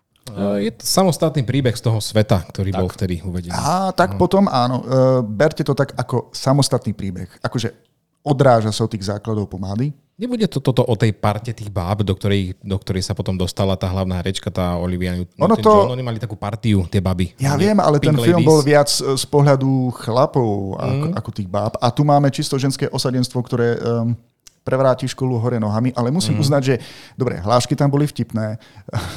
Je 0.61 0.71
to 0.71 0.85
samostatný 0.87 1.43
príbeh 1.43 1.75
z 1.75 1.83
toho 1.83 1.99
sveta, 1.99 2.47
ktorý 2.49 2.71
tak. 2.71 2.79
bol 2.79 2.89
vtedy 2.93 3.15
uvedený. 3.25 3.57
Á, 3.57 3.91
tak 3.91 4.15
no. 4.15 4.19
potom 4.21 4.47
áno. 4.47 4.85
Uh, 4.85 5.21
berte 5.27 5.67
to 5.67 5.75
tak 5.75 5.97
ako 5.99 6.31
samostatný 6.31 6.95
príbeh. 6.95 7.27
Akože 7.43 7.75
odráža 8.23 8.71
sa 8.71 8.85
od 8.85 8.93
tých 8.93 9.09
základov 9.09 9.49
pomády. 9.49 9.91
Nebude 10.21 10.45
to 10.53 10.61
toto 10.61 10.85
o 10.85 10.95
tej 11.01 11.17
parte 11.17 11.49
tých 11.57 11.73
báb, 11.73 12.05
do 12.05 12.13
ktorej, 12.13 12.53
do 12.61 12.77
ktorej 12.77 13.01
sa 13.01 13.17
potom 13.17 13.41
dostala 13.41 13.73
tá 13.73 13.89
hlavná 13.89 14.21
herečka, 14.21 14.53
tá 14.53 14.77
Olivia 14.77 15.17
Newton. 15.17 15.49
Ono 15.49 15.57
to... 15.57 15.73
John, 15.73 15.97
oni 15.97 16.05
mali 16.05 16.21
takú 16.21 16.37
partiu, 16.37 16.85
tie 16.93 17.01
baby. 17.01 17.33
Ja 17.41 17.57
viem, 17.57 17.81
ale 17.81 17.97
Pink 17.97 18.13
ten 18.13 18.17
Ladies. 18.21 18.29
film 18.29 18.45
bol 18.45 18.61
viac 18.61 18.93
e, 18.93 19.17
z 19.17 19.25
pohľadu 19.25 19.97
chlapov 19.97 20.77
ako, 20.77 21.07
mm. 21.09 21.13
ako 21.17 21.31
tých 21.33 21.49
báb. 21.49 21.73
A 21.81 21.89
tu 21.89 22.05
máme 22.05 22.29
čisto 22.29 22.61
ženské 22.61 22.85
osadenstvo, 22.93 23.41
ktoré 23.41 23.81
um, 23.81 24.13
prevráti 24.61 25.09
školu 25.09 25.41
hore 25.41 25.57
nohami. 25.57 25.97
Ale 25.97 26.13
musím 26.13 26.37
mm. 26.37 26.43
uznať, 26.45 26.63
že 26.69 26.75
dobre, 27.17 27.41
hlášky 27.41 27.73
tam 27.73 27.89
boli 27.89 28.05
vtipné. 28.05 28.61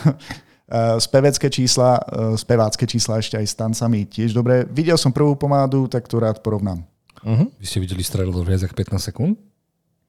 Eh, 0.74 0.98
spevecké 0.98 1.53
čísla, 1.53 2.01
eh, 2.01 2.34
spevácké 2.34 2.89
čísla 2.89 3.22
ešte 3.22 3.38
aj 3.38 3.46
s 3.46 3.53
tancami 3.53 4.10
tiež 4.10 4.34
dobre. 4.34 4.65
Videl 4.74 4.98
som 4.98 5.13
prvú 5.13 5.38
pomádu, 5.38 5.86
tak 5.86 6.10
to 6.10 6.18
rád 6.18 6.42
porovnám. 6.42 6.82
Uh-huh. 7.22 7.46
Vy 7.62 7.65
ste 7.70 7.77
videli 7.77 8.01
strelilo 8.01 8.42
viac 8.42 8.65
ako 8.65 8.74
15 8.74 9.13
sekúnd? 9.13 9.38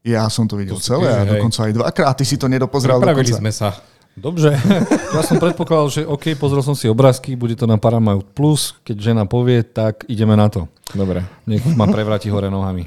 Ja 0.01 0.25
som 0.33 0.49
to 0.49 0.57
videl 0.57 0.81
to 0.81 0.85
celé 0.85 1.13
a 1.13 1.29
dokonca 1.29 1.69
aj 1.69 1.73
dvakrát. 1.77 2.17
Ty 2.17 2.25
si 2.25 2.41
to 2.41 2.49
nedopozrel 2.49 2.97
Pripravili 2.97 3.29
dokonca. 3.29 3.41
sme 3.45 3.53
sa. 3.53 3.69
Dobre. 4.15 4.55
Ja 5.15 5.23
som 5.23 5.39
predpokladal, 5.39 5.89
že 5.95 6.03
OK, 6.03 6.35
pozrel 6.35 6.59
som 6.67 6.75
si 6.75 6.91
obrázky, 6.91 7.39
bude 7.39 7.55
to 7.55 7.71
na 7.71 7.79
Paramount 7.79 8.35
Plus. 8.35 8.75
Keď 8.83 9.15
žena 9.15 9.23
povie, 9.31 9.63
tak 9.63 10.03
ideme 10.11 10.35
na 10.35 10.51
to. 10.51 10.67
Dobre. 10.95 11.25
Nech 11.49 11.65
ma 11.75 11.89
prevráti 11.89 12.29
hore 12.29 12.53
nohami. 12.53 12.87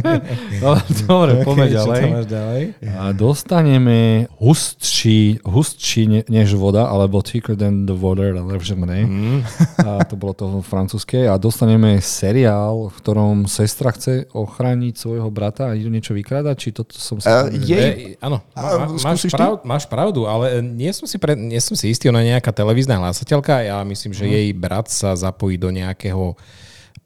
no, 0.64 0.74
dobre, 1.04 1.46
poďme 1.46 1.66
okay, 1.68 1.76
ďalej. 1.76 2.02
ďalej. 2.26 2.62
A 2.96 3.12
dostaneme 3.12 4.26
hustší, 4.40 5.44
hustší 5.44 6.26
než 6.26 6.56
voda, 6.58 6.88
alebo 6.88 7.20
thicker 7.20 7.54
than 7.54 7.84
the 7.84 7.94
water, 7.94 8.34
ale 8.34 8.56
menej. 8.56 9.02
Mm. 9.04 9.38
A 9.84 10.02
to 10.08 10.16
bolo 10.16 10.32
to 10.32 10.48
francúzske. 10.64 11.28
A 11.28 11.36
dostaneme 11.36 12.00
seriál, 12.00 12.88
v 12.88 12.96
ktorom 13.04 13.44
sestra 13.46 13.92
chce 13.92 14.26
ochrániť 14.32 14.96
svojho 14.96 15.28
brata 15.28 15.70
a 15.70 15.76
idú 15.76 15.92
niečo 15.92 16.16
vykradať? 16.16 16.56
Či 16.56 16.68
toto 16.72 16.96
som 16.96 17.20
sa... 17.20 17.46
Uh, 17.46 17.52
je... 17.52 17.78
E, 17.78 17.92
áno, 18.18 18.40
má, 18.56 18.96
máš, 19.12 19.28
prav, 19.28 19.60
máš 19.62 19.84
pravdu, 19.86 20.24
ale 20.24 20.55
nie 20.62 20.92
som 20.92 21.08
si, 21.08 21.16
pre, 21.16 21.34
nie 21.34 21.60
som 21.60 21.74
si 21.74 21.90
istý, 21.90 22.08
ona 22.08 22.24
je 22.24 22.36
nejaká 22.36 22.52
televízna 22.52 23.00
hlásateľka. 23.00 23.64
Ja 23.64 23.80
myslím, 23.82 24.12
že 24.12 24.24
mm. 24.26 24.32
jej 24.32 24.48
brat 24.52 24.86
sa 24.92 25.16
zapojí 25.16 25.56
do 25.56 25.72
nejakého 25.72 26.36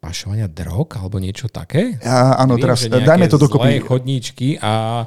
pašovania 0.01 0.49
drog 0.49 0.89
alebo 0.97 1.21
niečo 1.21 1.47
také? 1.53 2.01
Ja, 2.01 2.41
áno, 2.41 2.57
Viem, 2.57 2.65
teraz 2.65 2.89
dajme 2.89 3.29
to 3.29 3.37
dokopy. 3.37 3.85
chodníčky 3.85 4.57
a 4.59 5.05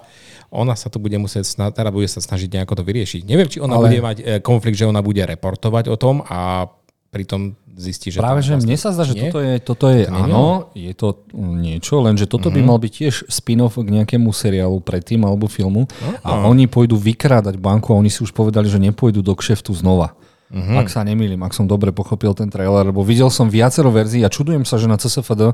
ona 0.53 0.77
sa 0.77 0.93
to 0.93 1.01
bude 1.01 1.17
musieť, 1.17 1.73
teda 1.73 1.89
bude 1.89 2.05
sa 2.05 2.21
snažiť 2.21 2.61
nejako 2.61 2.77
to 2.77 2.83
vyriešiť. 2.85 3.25
Neviem, 3.25 3.49
či 3.49 3.57
ona 3.57 3.81
Ale... 3.81 3.89
bude 3.89 3.99
mať 4.05 4.17
e, 4.21 4.23
konflikt, 4.45 4.77
že 4.77 4.85
ona 4.85 5.01
bude 5.01 5.25
reportovať 5.25 5.89
o 5.89 5.97
tom 5.97 6.21
a 6.29 6.69
pritom 7.09 7.57
zistí, 7.77 8.13
že... 8.13 8.21
Práve, 8.21 8.45
že 8.45 8.53
vlastne 8.53 8.69
mne 8.69 8.77
sa 8.77 8.89
zdá, 8.93 9.03
že 9.05 9.15
toto 9.17 9.39
je, 9.41 9.53
toto 9.59 9.85
je 9.89 10.03
to 10.05 10.13
áno, 10.13 10.45
je 10.77 10.93
to 10.93 11.07
niečo, 11.37 11.95
lenže 12.01 12.25
toto 12.29 12.49
mm-hmm. 12.49 12.55
by 12.55 12.61
mhm. 12.61 12.67
mal 12.69 12.77
byť 12.79 12.91
tiež 12.93 13.15
spin-off 13.29 13.75
k 13.81 13.89
nejakému 13.89 14.29
seriálu 14.29 14.77
predtým 14.81 15.25
alebo 15.25 15.49
filmu 15.49 15.89
uh-huh. 15.89 16.21
a 16.21 16.31
oni 16.45 16.69
pôjdu 16.69 16.95
vykrádať 16.97 17.57
banku 17.57 17.93
a 17.93 17.99
oni 17.99 18.13
si 18.13 18.21
už 18.21 18.31
povedali, 18.31 18.69
že 18.69 18.77
nepôjdu 18.77 19.25
do 19.25 19.33
kšeftu 19.33 19.73
znova. 19.73 20.13
Uh-huh. 20.53 20.77
Ak 20.77 20.87
sa 20.93 21.01
nemýlim, 21.01 21.41
ak 21.41 21.57
som 21.57 21.65
dobre 21.65 21.89
pochopil 21.89 22.29
ten 22.37 22.45
trailer, 22.45 22.93
lebo 22.93 23.01
videl 23.01 23.33
som 23.33 23.49
viacero 23.49 23.89
verzií 23.89 24.21
a 24.21 24.29
čudujem 24.29 24.69
sa, 24.69 24.77
že 24.77 24.85
na 24.85 25.01
CSFD, 25.01 25.49
uh, 25.49 25.53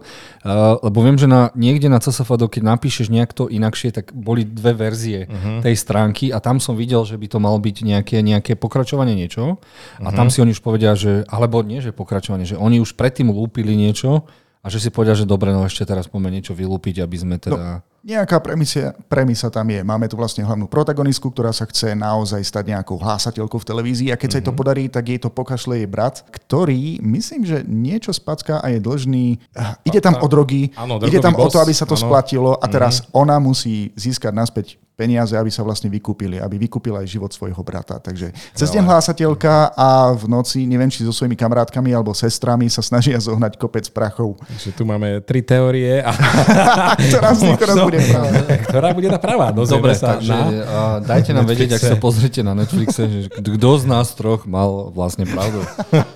lebo 0.84 1.00
viem, 1.00 1.16
že 1.16 1.24
na, 1.24 1.56
niekde 1.56 1.88
na 1.88 2.04
CSFD, 2.04 2.60
keď 2.60 2.64
napíšeš 2.76 3.08
nejak 3.08 3.32
to 3.32 3.48
inakšie, 3.48 3.96
tak 3.96 4.12
boli 4.12 4.44
dve 4.44 4.76
verzie 4.76 5.32
uh-huh. 5.32 5.64
tej 5.64 5.80
stránky 5.80 6.36
a 6.36 6.44
tam 6.44 6.60
som 6.60 6.76
videl, 6.76 7.08
že 7.08 7.16
by 7.16 7.32
to 7.32 7.40
malo 7.40 7.56
byť 7.64 7.76
nejaké, 7.80 8.20
nejaké 8.20 8.60
pokračovanie 8.60 9.16
niečo 9.16 9.56
a 10.04 10.12
uh-huh. 10.12 10.12
tam 10.12 10.28
si 10.28 10.44
oni 10.44 10.52
už 10.52 10.60
povedia, 10.60 10.92
že, 11.00 11.24
alebo 11.32 11.64
nie, 11.64 11.80
že 11.80 11.96
pokračovanie, 11.96 12.44
že 12.44 12.60
oni 12.60 12.84
už 12.84 13.00
predtým 13.00 13.32
lúpili 13.32 13.80
niečo 13.80 14.28
a 14.60 14.68
že 14.68 14.84
si 14.84 14.90
povedia, 14.92 15.16
že 15.16 15.24
dobre, 15.24 15.56
no 15.56 15.64
ešte 15.64 15.88
teraz 15.88 16.12
poďme 16.12 16.36
niečo 16.36 16.52
vylúpiť, 16.52 17.00
aby 17.00 17.16
sme 17.16 17.36
teda... 17.40 17.80
No, 17.80 18.04
nejaká 18.04 18.44
premisa, 18.44 18.92
premisa 19.08 19.48
tam 19.48 19.64
je. 19.72 19.80
Máme 19.88 20.12
tu 20.12 20.20
vlastne 20.20 20.44
hlavnú 20.44 20.68
protagonistku, 20.68 21.32
ktorá 21.32 21.56
sa 21.56 21.64
chce 21.64 21.96
naozaj 21.96 22.44
stať 22.44 22.76
nejakou 22.76 23.00
hlásateľkou 23.00 23.56
v 23.56 23.68
televízii 23.72 24.08
a 24.12 24.20
keď 24.20 24.20
mm-hmm. 24.20 24.32
sa 24.36 24.40
jej 24.44 24.48
to 24.48 24.52
mhm. 24.52 24.60
podarí, 24.60 24.84
tak 24.92 25.04
jej 25.08 25.20
to 25.20 25.32
pokašle 25.32 25.80
jej 25.80 25.88
brat, 25.88 26.28
ktorý 26.28 27.00
myslím, 27.00 27.48
že 27.48 27.64
niečo 27.64 28.12
spacká 28.12 28.60
a 28.60 28.68
je 28.68 28.84
dlžný. 28.84 29.40
Ide 29.88 30.04
tam 30.04 30.20
o 30.20 30.28
drogy, 30.28 30.76
áno, 30.76 31.00
ide 31.08 31.24
tam 31.24 31.40
boss, 31.40 31.56
o 31.56 31.56
to, 31.56 31.58
aby 31.64 31.72
sa 31.72 31.88
to 31.88 31.96
áno. 31.96 32.04
splatilo 32.04 32.52
a 32.60 32.66
teraz 32.68 33.00
mm-hmm. 33.00 33.16
ona 33.16 33.40
musí 33.40 33.96
získať 33.96 34.36
naspäť 34.36 34.76
peniaze, 35.00 35.32
aby 35.40 35.48
sa 35.48 35.64
vlastne 35.64 35.88
vykúpili, 35.88 36.44
aby 36.44 36.60
vykúpila 36.68 37.00
aj 37.00 37.08
život 37.08 37.32
svojho 37.32 37.64
brata. 37.64 38.04
Takže 38.04 38.36
cez 38.52 38.68
deň 38.76 38.84
hlásateľka 38.84 39.72
a 39.72 40.12
v 40.12 40.28
noci, 40.28 40.68
neviem, 40.68 40.92
či 40.92 41.08
so 41.08 41.16
svojimi 41.16 41.40
kamarátkami 41.40 41.96
alebo 41.96 42.12
sestrami 42.12 42.68
sa 42.68 42.84
snažia 42.84 43.16
zohnať 43.16 43.56
kopec 43.56 43.88
prachov. 43.96 44.36
Takže 44.44 44.76
tu 44.76 44.84
máme 44.84 45.24
tri 45.24 45.40
teórie. 45.40 46.04
A... 46.04 46.12
ktorá 47.08 47.32
z 47.32 47.48
nich 47.48 47.56
teraz 47.56 47.80
no, 47.80 47.88
bude 47.88 48.04
pravá. 48.04 48.30
ktorá 48.68 48.88
bude 48.92 49.08
tá 49.08 49.20
pravá. 49.24 49.48
Dobre, 49.56 49.96
sa 49.96 50.20
takže 50.20 50.36
na... 50.36 51.00
dajte 51.00 51.32
nám 51.32 51.48
vedieť, 51.48 51.80
ak 51.80 51.84
sa 51.96 51.96
pozrite 51.96 52.44
na 52.44 52.52
Netflixe, 52.52 53.08
že 53.08 53.20
kto 53.32 53.70
z 53.80 53.86
nás 53.88 54.12
troch 54.12 54.44
mal 54.44 54.92
vlastne 54.92 55.24
pravdu. 55.24 55.64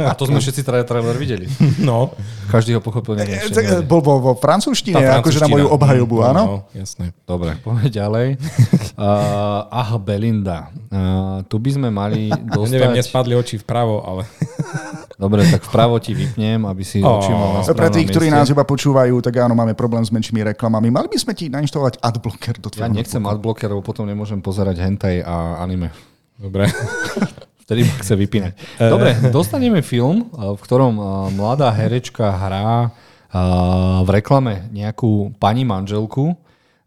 A 0.02 0.12
to 0.12 0.28
sme 0.28 0.44
všetci 0.44 0.66
teda 0.66 0.84
trailer 0.84 1.16
videli. 1.16 1.48
No. 1.80 2.12
Každý 2.52 2.76
ho 2.76 2.82
pochopil. 2.84 3.16
E, 3.22 3.86
bol 3.86 4.04
vo, 4.04 4.20
vo 4.20 4.34
francúzštine, 4.36 5.00
akože 5.24 5.40
na 5.40 5.48
moju 5.48 5.68
obhajobu, 5.72 6.16
áno? 6.26 6.44
No, 6.44 6.56
jasné. 6.76 7.14
Dobre, 7.24 7.56
poďme 7.62 7.88
ďalej. 7.88 8.28
Uh, 8.74 9.70
ah, 9.70 9.94
Belinda. 10.02 10.74
Uh, 10.90 11.46
tu 11.46 11.62
by 11.62 11.70
sme 11.74 11.90
mali 11.94 12.30
dostať... 12.58 12.74
Neviem, 12.74 12.98
nespadli 12.98 13.34
oči 13.38 13.62
vpravo, 13.62 14.02
ale... 14.02 14.26
Dobre, 15.24 15.46
tak 15.46 15.62
vpravo 15.70 16.02
ti 16.02 16.18
vypnem, 16.18 16.66
aby 16.66 16.84
si 16.84 17.00
oh. 17.00 17.22
oči 17.22 17.32
mal 17.32 17.62
Pre 17.64 17.90
tých, 17.94 18.10
ktorí 18.10 18.34
nás 18.34 18.50
iba 18.50 18.66
počúvajú, 18.66 19.22
tak 19.22 19.46
áno, 19.46 19.54
máme 19.54 19.78
problém 19.78 20.02
s 20.02 20.10
menšími 20.10 20.42
reklamami. 20.54 20.90
Mali 20.90 21.08
by 21.08 21.18
sme 21.22 21.34
ti 21.38 21.48
nainštalovať 21.54 22.02
adblocker 22.02 22.58
do 22.58 22.68
tvojho 22.74 22.90
Ja 22.90 22.92
nechcem 22.92 23.22
notebooku. 23.22 23.38
adblocker, 23.38 23.68
lebo 23.72 23.82
potom 23.86 24.10
nemôžem 24.10 24.42
pozerať 24.42 24.82
hentai 24.82 25.22
a 25.22 25.62
anime. 25.62 25.94
Dobre. 26.36 26.68
Vtedy 27.64 27.88
ma 27.88 27.96
chce 27.96 28.14
vypínať. 28.20 28.54
Dobre, 28.92 29.16
dostaneme 29.32 29.80
film, 29.80 30.28
v 30.36 30.60
ktorom 30.60 31.00
mladá 31.32 31.72
herečka 31.72 32.28
hrá 32.28 32.92
v 34.04 34.10
reklame 34.12 34.68
nejakú 34.70 35.32
pani 35.40 35.64
manželku 35.64 36.36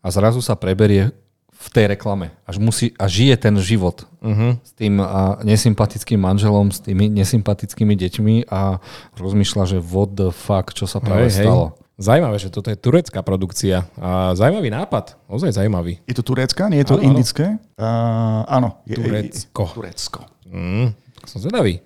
a 0.05 0.09
zrazu 0.13 0.45
sa 0.45 0.53
preberie 0.53 1.11
v 1.57 1.69
tej 1.73 1.85
reklame. 1.91 2.31
Až, 2.45 2.61
musí, 2.61 2.93
a 3.01 3.09
žije 3.09 3.37
ten 3.41 3.57
život 3.59 4.05
uh-huh. 4.21 4.61
s 4.61 4.73
tým 4.77 5.01
a, 5.01 5.41
nesympatickým 5.43 6.21
manželom, 6.21 6.69
s 6.71 6.85
tými 6.85 7.09
nesympatickými 7.11 7.97
deťmi 7.97 8.35
a 8.53 8.79
rozmýšľa, 9.17 9.65
že 9.77 9.79
what 9.81 10.13
the 10.13 10.31
fuck, 10.31 10.71
čo 10.77 10.85
sa 10.85 11.01
práve 11.01 11.33
hej, 11.33 11.43
stalo. 11.43 11.75
Hej. 11.75 11.85
Zajímavé, 11.97 12.37
že 12.37 12.53
toto 12.53 12.69
je 12.69 12.77
turecká 12.77 13.25
produkcia. 13.25 13.89
A 13.97 14.37
zaujímavý 14.37 14.69
nápad, 14.69 15.17
ozaj 15.33 15.57
zaujímavý. 15.57 15.97
Je 16.05 16.13
to 16.13 16.21
turecká, 16.21 16.69
nie 16.69 16.85
je 16.85 16.93
to 16.93 17.01
ano, 17.01 17.09
indické? 17.09 17.57
Uh, 17.81 18.45
áno. 18.53 18.85
Je, 18.85 19.01
Turecko. 19.01 19.65
Je, 19.65 19.73
Turecko. 19.81 20.21
Mm, 20.45 20.93
som 21.25 21.39
zvedavý. 21.41 21.81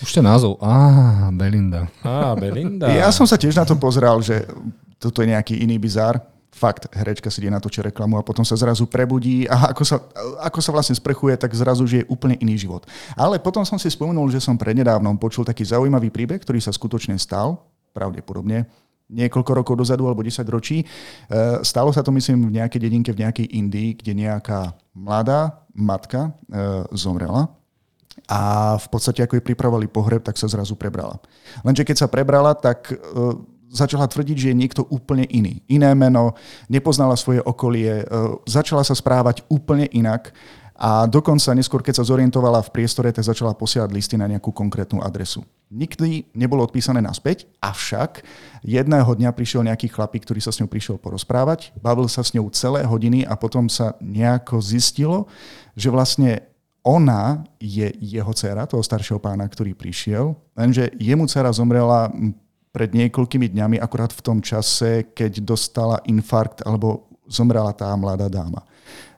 Už 0.00 0.16
ten 0.16 0.24
názov. 0.24 0.56
Á, 0.64 1.28
Belinda. 1.28 1.92
Á, 2.00 2.32
Belinda. 2.40 2.88
Ja 2.88 3.12
som 3.12 3.28
sa 3.28 3.36
tiež 3.36 3.52
na 3.52 3.68
to 3.68 3.76
pozeral, 3.76 4.24
že 4.24 4.48
toto 4.96 5.20
je 5.20 5.28
nejaký 5.28 5.60
iný 5.60 5.76
bizár 5.76 6.24
fakt, 6.50 6.90
herečka 6.90 7.30
si 7.30 7.40
ide 7.40 7.50
natočiť 7.54 7.88
reklamu 7.90 8.18
a 8.18 8.26
potom 8.26 8.42
sa 8.42 8.58
zrazu 8.58 8.84
prebudí 8.84 9.46
a 9.46 9.70
ako 9.70 9.82
sa, 9.86 9.96
ako 10.42 10.58
sa 10.58 10.70
vlastne 10.74 10.98
sprechuje, 10.98 11.38
tak 11.38 11.54
zrazu 11.54 11.86
žije 11.86 12.04
úplne 12.10 12.36
iný 12.42 12.58
život. 12.58 12.84
Ale 13.14 13.38
potom 13.38 13.62
som 13.62 13.78
si 13.78 13.88
spomenul, 13.88 14.28
že 14.28 14.42
som 14.42 14.58
prednedávnom 14.58 15.16
počul 15.16 15.46
taký 15.46 15.62
zaujímavý 15.62 16.10
príbeh, 16.10 16.42
ktorý 16.42 16.58
sa 16.58 16.74
skutočne 16.74 17.16
stal, 17.16 17.62
pravdepodobne, 17.94 18.66
niekoľko 19.10 19.50
rokov 19.62 19.74
dozadu 19.74 20.06
alebo 20.06 20.22
10 20.22 20.46
ročí. 20.46 20.82
E, 20.82 20.86
stalo 21.66 21.90
sa 21.90 22.06
to, 22.06 22.14
myslím, 22.14 22.50
v 22.50 22.62
nejakej 22.62 22.80
dedinke 22.80 23.10
v 23.10 23.26
nejakej 23.26 23.46
Indii, 23.58 23.90
kde 23.98 24.12
nejaká 24.14 24.74
mladá 24.94 25.66
matka 25.74 26.30
e, 26.30 26.30
zomrela 26.94 27.50
a 28.30 28.74
v 28.78 28.86
podstate 28.90 29.26
ako 29.26 29.38
jej 29.38 29.44
pripravovali 29.44 29.90
pohreb, 29.90 30.22
tak 30.22 30.38
sa 30.38 30.46
zrazu 30.46 30.78
prebrala. 30.78 31.18
Lenže 31.66 31.82
keď 31.82 32.06
sa 32.06 32.08
prebrala, 32.10 32.54
tak 32.54 32.94
e, 32.94 32.96
začala 33.70 34.10
tvrdiť, 34.10 34.36
že 34.36 34.48
je 34.50 34.60
niekto 34.60 34.82
úplne 34.90 35.24
iný. 35.30 35.62
Iné 35.70 35.94
meno, 35.94 36.34
nepoznala 36.66 37.14
svoje 37.14 37.38
okolie, 37.40 38.02
e, 38.02 38.04
začala 38.50 38.82
sa 38.82 38.98
správať 38.98 39.46
úplne 39.46 39.86
inak 39.94 40.34
a 40.80 41.04
dokonca 41.04 41.52
neskôr, 41.52 41.84
keď 41.84 42.00
sa 42.00 42.08
zorientovala 42.08 42.64
v 42.64 42.72
priestore, 42.72 43.12
tak 43.12 43.20
začala 43.20 43.52
posielať 43.52 43.92
listy 43.92 44.16
na 44.16 44.24
nejakú 44.24 44.48
konkrétnu 44.48 45.04
adresu. 45.04 45.44
Nikdy 45.68 46.32
nebolo 46.32 46.64
odpísané 46.64 47.04
naspäť, 47.04 47.44
avšak 47.60 48.24
jedného 48.64 49.06
dňa 49.06 49.30
prišiel 49.36 49.60
nejaký 49.68 49.92
chlapík, 49.92 50.24
ktorý 50.24 50.40
sa 50.40 50.48
s 50.48 50.58
ňou 50.58 50.72
prišiel 50.72 50.96
porozprávať, 50.96 51.76
bavil 51.84 52.08
sa 52.08 52.24
s 52.24 52.32
ňou 52.32 52.48
celé 52.56 52.82
hodiny 52.88 53.28
a 53.28 53.36
potom 53.36 53.68
sa 53.68 53.92
nejako 54.00 54.58
zistilo, 54.64 55.28
že 55.76 55.92
vlastne 55.92 56.48
ona 56.80 57.44
je 57.60 57.92
jeho 58.00 58.32
dcera, 58.32 58.64
toho 58.64 58.80
staršieho 58.80 59.20
pána, 59.20 59.44
ktorý 59.44 59.76
prišiel, 59.76 60.32
lenže 60.56 60.88
jemu 60.96 61.28
dcera 61.28 61.52
zomrela 61.52 62.08
pred 62.70 62.90
niekoľkými 62.94 63.50
dňami, 63.50 63.76
akurát 63.82 64.14
v 64.14 64.22
tom 64.22 64.38
čase, 64.38 65.10
keď 65.10 65.42
dostala 65.42 65.98
infarkt 66.06 66.62
alebo 66.62 67.10
zomrela 67.26 67.70
tá 67.74 67.90
mladá 67.94 68.26
dáma. 68.26 68.66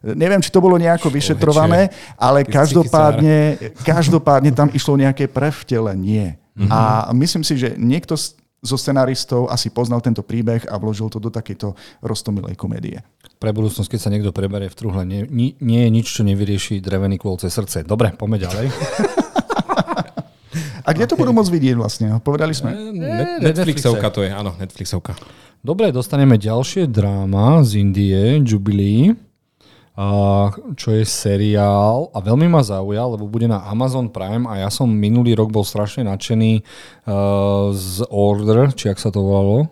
Neviem, 0.03 0.43
či 0.43 0.51
to 0.53 0.61
bolo 0.61 0.77
nejako 0.77 1.09
vyšetrované, 1.09 1.89
ale 2.19 2.45
každopádne, 2.45 3.57
každopádne 3.89 4.51
tam 4.53 4.69
išlo 4.75 4.99
nejaké 4.99 5.31
prevtelenie. 5.31 6.37
Mm-hmm. 6.53 6.69
A 6.69 7.09
myslím 7.17 7.41
si, 7.47 7.57
že 7.57 7.79
niekto 7.79 8.19
zo 8.63 8.77
scenaristov 8.79 9.51
asi 9.51 9.75
poznal 9.75 9.99
tento 9.99 10.23
príbeh 10.23 10.69
a 10.71 10.79
vložil 10.79 11.11
to 11.11 11.19
do 11.19 11.33
takejto 11.33 11.75
roztomilej 12.05 12.55
komédie. 12.55 13.03
Pre 13.43 13.51
budúcnosť, 13.51 13.91
keď 13.91 14.01
sa 14.01 14.13
niekto 14.13 14.31
preberie 14.31 14.71
v 14.71 14.79
truhle, 14.79 15.03
nie, 15.03 15.27
nie, 15.27 15.59
nie 15.59 15.81
je 15.87 15.91
nič, 15.91 16.07
čo 16.07 16.23
nevyrieši 16.23 16.79
drevený 16.79 17.19
kôlce 17.19 17.51
srdce. 17.51 17.83
Dobre, 17.83 18.15
poďme 18.15 18.39
ďalej. 18.39 18.67
A 20.87 20.89
kde 20.93 21.09
to 21.09 21.17
budú 21.17 21.33
môcť 21.33 21.51
vidieť 21.53 21.77
vlastne? 21.77 22.07
Povedali 22.21 22.53
sme. 22.53 22.73
Net, 22.93 23.41
Netflixovka 23.41 24.09
to 24.13 24.25
je, 24.25 24.31
áno, 24.31 24.53
Netflixovka. 24.57 25.17
Dobre, 25.63 25.95
dostaneme 25.95 26.37
ďalšie 26.37 26.91
dráma 26.91 27.63
z 27.63 27.79
Indie, 27.79 28.43
Jubilee, 28.43 29.15
a, 29.93 30.49
čo 30.75 30.89
je 30.97 31.05
seriál 31.05 32.09
a 32.11 32.19
veľmi 32.19 32.49
ma 32.49 32.65
zaujal, 32.65 33.15
lebo 33.15 33.29
bude 33.29 33.45
na 33.45 33.61
Amazon 33.69 34.09
Prime 34.09 34.49
a 34.49 34.65
ja 34.65 34.69
som 34.73 34.89
minulý 34.89 35.37
rok 35.37 35.53
bol 35.53 35.69
strašne 35.69 36.09
nadšený 36.09 36.65
uh, 37.05 37.71
z 37.77 38.09
Order, 38.09 38.73
či 38.73 38.89
ak 38.89 38.97
sa 38.97 39.13
to 39.13 39.21
volalo. 39.21 39.69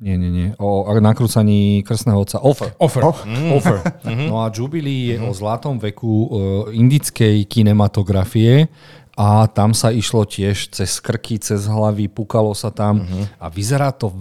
Nie, 0.00 0.16
nie, 0.16 0.32
nie. 0.32 0.48
O 0.56 0.88
nakrúcaní 0.96 1.84
krstného 1.84 2.24
otca. 2.24 2.40
Offer. 2.40 2.72
Offer. 2.80 3.02
Oh. 3.04 3.16
Mm. 3.28 3.52
Offer. 3.52 3.78
Mm-hmm. 3.84 4.28
No 4.32 4.40
a 4.40 4.48
Jubilee 4.48 5.12
je 5.12 5.16
mm-hmm. 5.20 5.28
o 5.28 5.36
zlatom 5.36 5.76
veku 5.76 6.08
uh, 6.08 6.26
indickej 6.72 7.44
kinematografie 7.44 8.72
a 9.20 9.44
tam 9.52 9.76
sa 9.76 9.92
išlo 9.92 10.24
tiež 10.24 10.72
cez 10.72 10.96
krky, 10.96 11.36
cez 11.36 11.68
hlavy, 11.68 12.08
pukalo 12.08 12.56
sa 12.56 12.72
tam 12.72 13.04
uh-huh. 13.04 13.28
a 13.36 13.52
vyzerá 13.52 13.92
to 13.92 14.16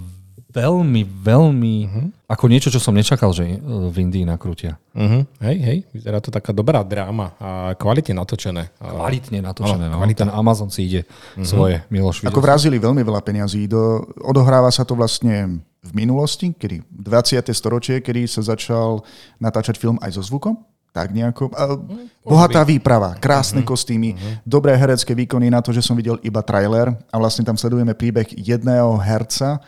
veľmi, 0.52 1.08
veľmi 1.08 1.76
uh-huh. 1.88 2.06
ako 2.28 2.46
niečo, 2.52 2.68
čo 2.68 2.84
som 2.84 2.92
nečakal, 2.92 3.32
že 3.32 3.64
v 3.64 3.96
Indii 3.96 4.28
nakrútia. 4.28 4.76
Uh-huh. 4.92 5.24
Hej, 5.40 5.58
hej, 5.64 5.80
vyzerá 5.96 6.20
to 6.20 6.28
taká 6.36 6.52
dobrá 6.52 6.84
dráma 6.84 7.32
a 7.40 7.50
kvalitne 7.80 8.12
natočené. 8.20 8.76
Kvalitne 8.76 9.40
natočené, 9.40 9.88
no. 9.88 10.04
Kvalitne. 10.04 10.28
Ten 10.28 10.32
Amazon 10.36 10.68
si 10.68 10.92
ide 10.92 11.08
uh-huh. 11.08 11.48
svoje, 11.48 11.80
Miloš. 11.88 12.28
Ako 12.28 12.44
vrazili 12.44 12.76
veľmi 12.76 13.00
veľa 13.00 13.24
peňazí. 13.24 13.72
Do, 13.72 14.04
odohráva 14.20 14.68
sa 14.68 14.84
to 14.84 15.00
vlastne 15.00 15.64
v 15.80 15.92
minulosti, 15.96 16.52
kedy 16.52 16.84
20. 16.92 17.56
storočie, 17.56 18.04
kedy 18.04 18.28
sa 18.28 18.44
začal 18.44 19.00
natáčať 19.40 19.80
film 19.80 19.96
aj 20.04 20.20
so 20.20 20.24
zvukom 20.28 20.60
tak 20.90 21.14
nejako. 21.14 21.50
Mm, 21.54 22.10
bohatá 22.26 22.62
výprava, 22.66 23.16
krásne 23.18 23.62
mm-hmm. 23.62 23.72
kostýmy, 23.72 24.10
mm-hmm. 24.14 24.36
dobré 24.46 24.74
herecké 24.74 25.14
výkony 25.14 25.50
na 25.50 25.62
to, 25.62 25.70
že 25.70 25.86
som 25.86 25.94
videl 25.94 26.18
iba 26.26 26.42
trailer 26.42 26.94
a 27.10 27.16
vlastne 27.18 27.46
tam 27.46 27.58
sledujeme 27.58 27.94
príbeh 27.94 28.30
jedného 28.36 28.98
herca, 29.00 29.62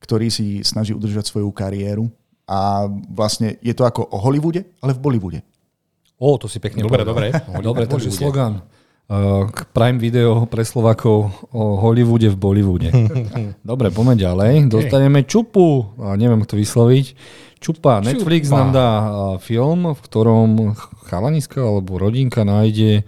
ktorý 0.00 0.28
si 0.28 0.60
snaží 0.62 0.92
udržať 0.92 1.32
svoju 1.32 1.48
kariéru 1.50 2.06
a 2.46 2.86
vlastne 3.10 3.58
je 3.58 3.74
to 3.74 3.82
ako 3.82 4.06
o 4.06 4.18
Hollywoode, 4.22 4.62
ale 4.78 4.94
v 4.94 5.02
Bollywoode. 5.02 5.40
O, 6.16 6.38
to 6.40 6.48
si 6.48 6.62
pekne 6.62 6.80
Dobre, 6.80 7.04
dobre. 7.04 7.28
Dobre, 7.60 7.84
takže 7.84 8.08
slogan. 8.08 8.64
Uh, 9.06 9.46
Prime 9.70 10.02
Video 10.02 10.50
pre 10.50 10.66
Slovakov 10.66 11.30
o 11.54 11.78
Hollywoode 11.78 12.26
v 12.26 12.36
Bollywoode. 12.36 12.90
Dobre, 13.70 13.94
poďme 13.94 14.18
ďalej. 14.18 14.66
Dostaneme 14.66 15.22
čupu, 15.22 15.94
a 16.02 16.18
neviem, 16.18 16.42
kto 16.42 16.58
vysloviť. 16.58 17.06
Čupa. 17.62 18.02
Netflix 18.02 18.50
Čupa. 18.50 18.58
nám 18.58 18.68
dá 18.74 18.90
film, 19.38 19.94
v 19.94 20.00
ktorom 20.02 20.74
chalaniska 21.06 21.62
alebo 21.62 22.02
rodinka 22.02 22.42
nájde 22.42 23.06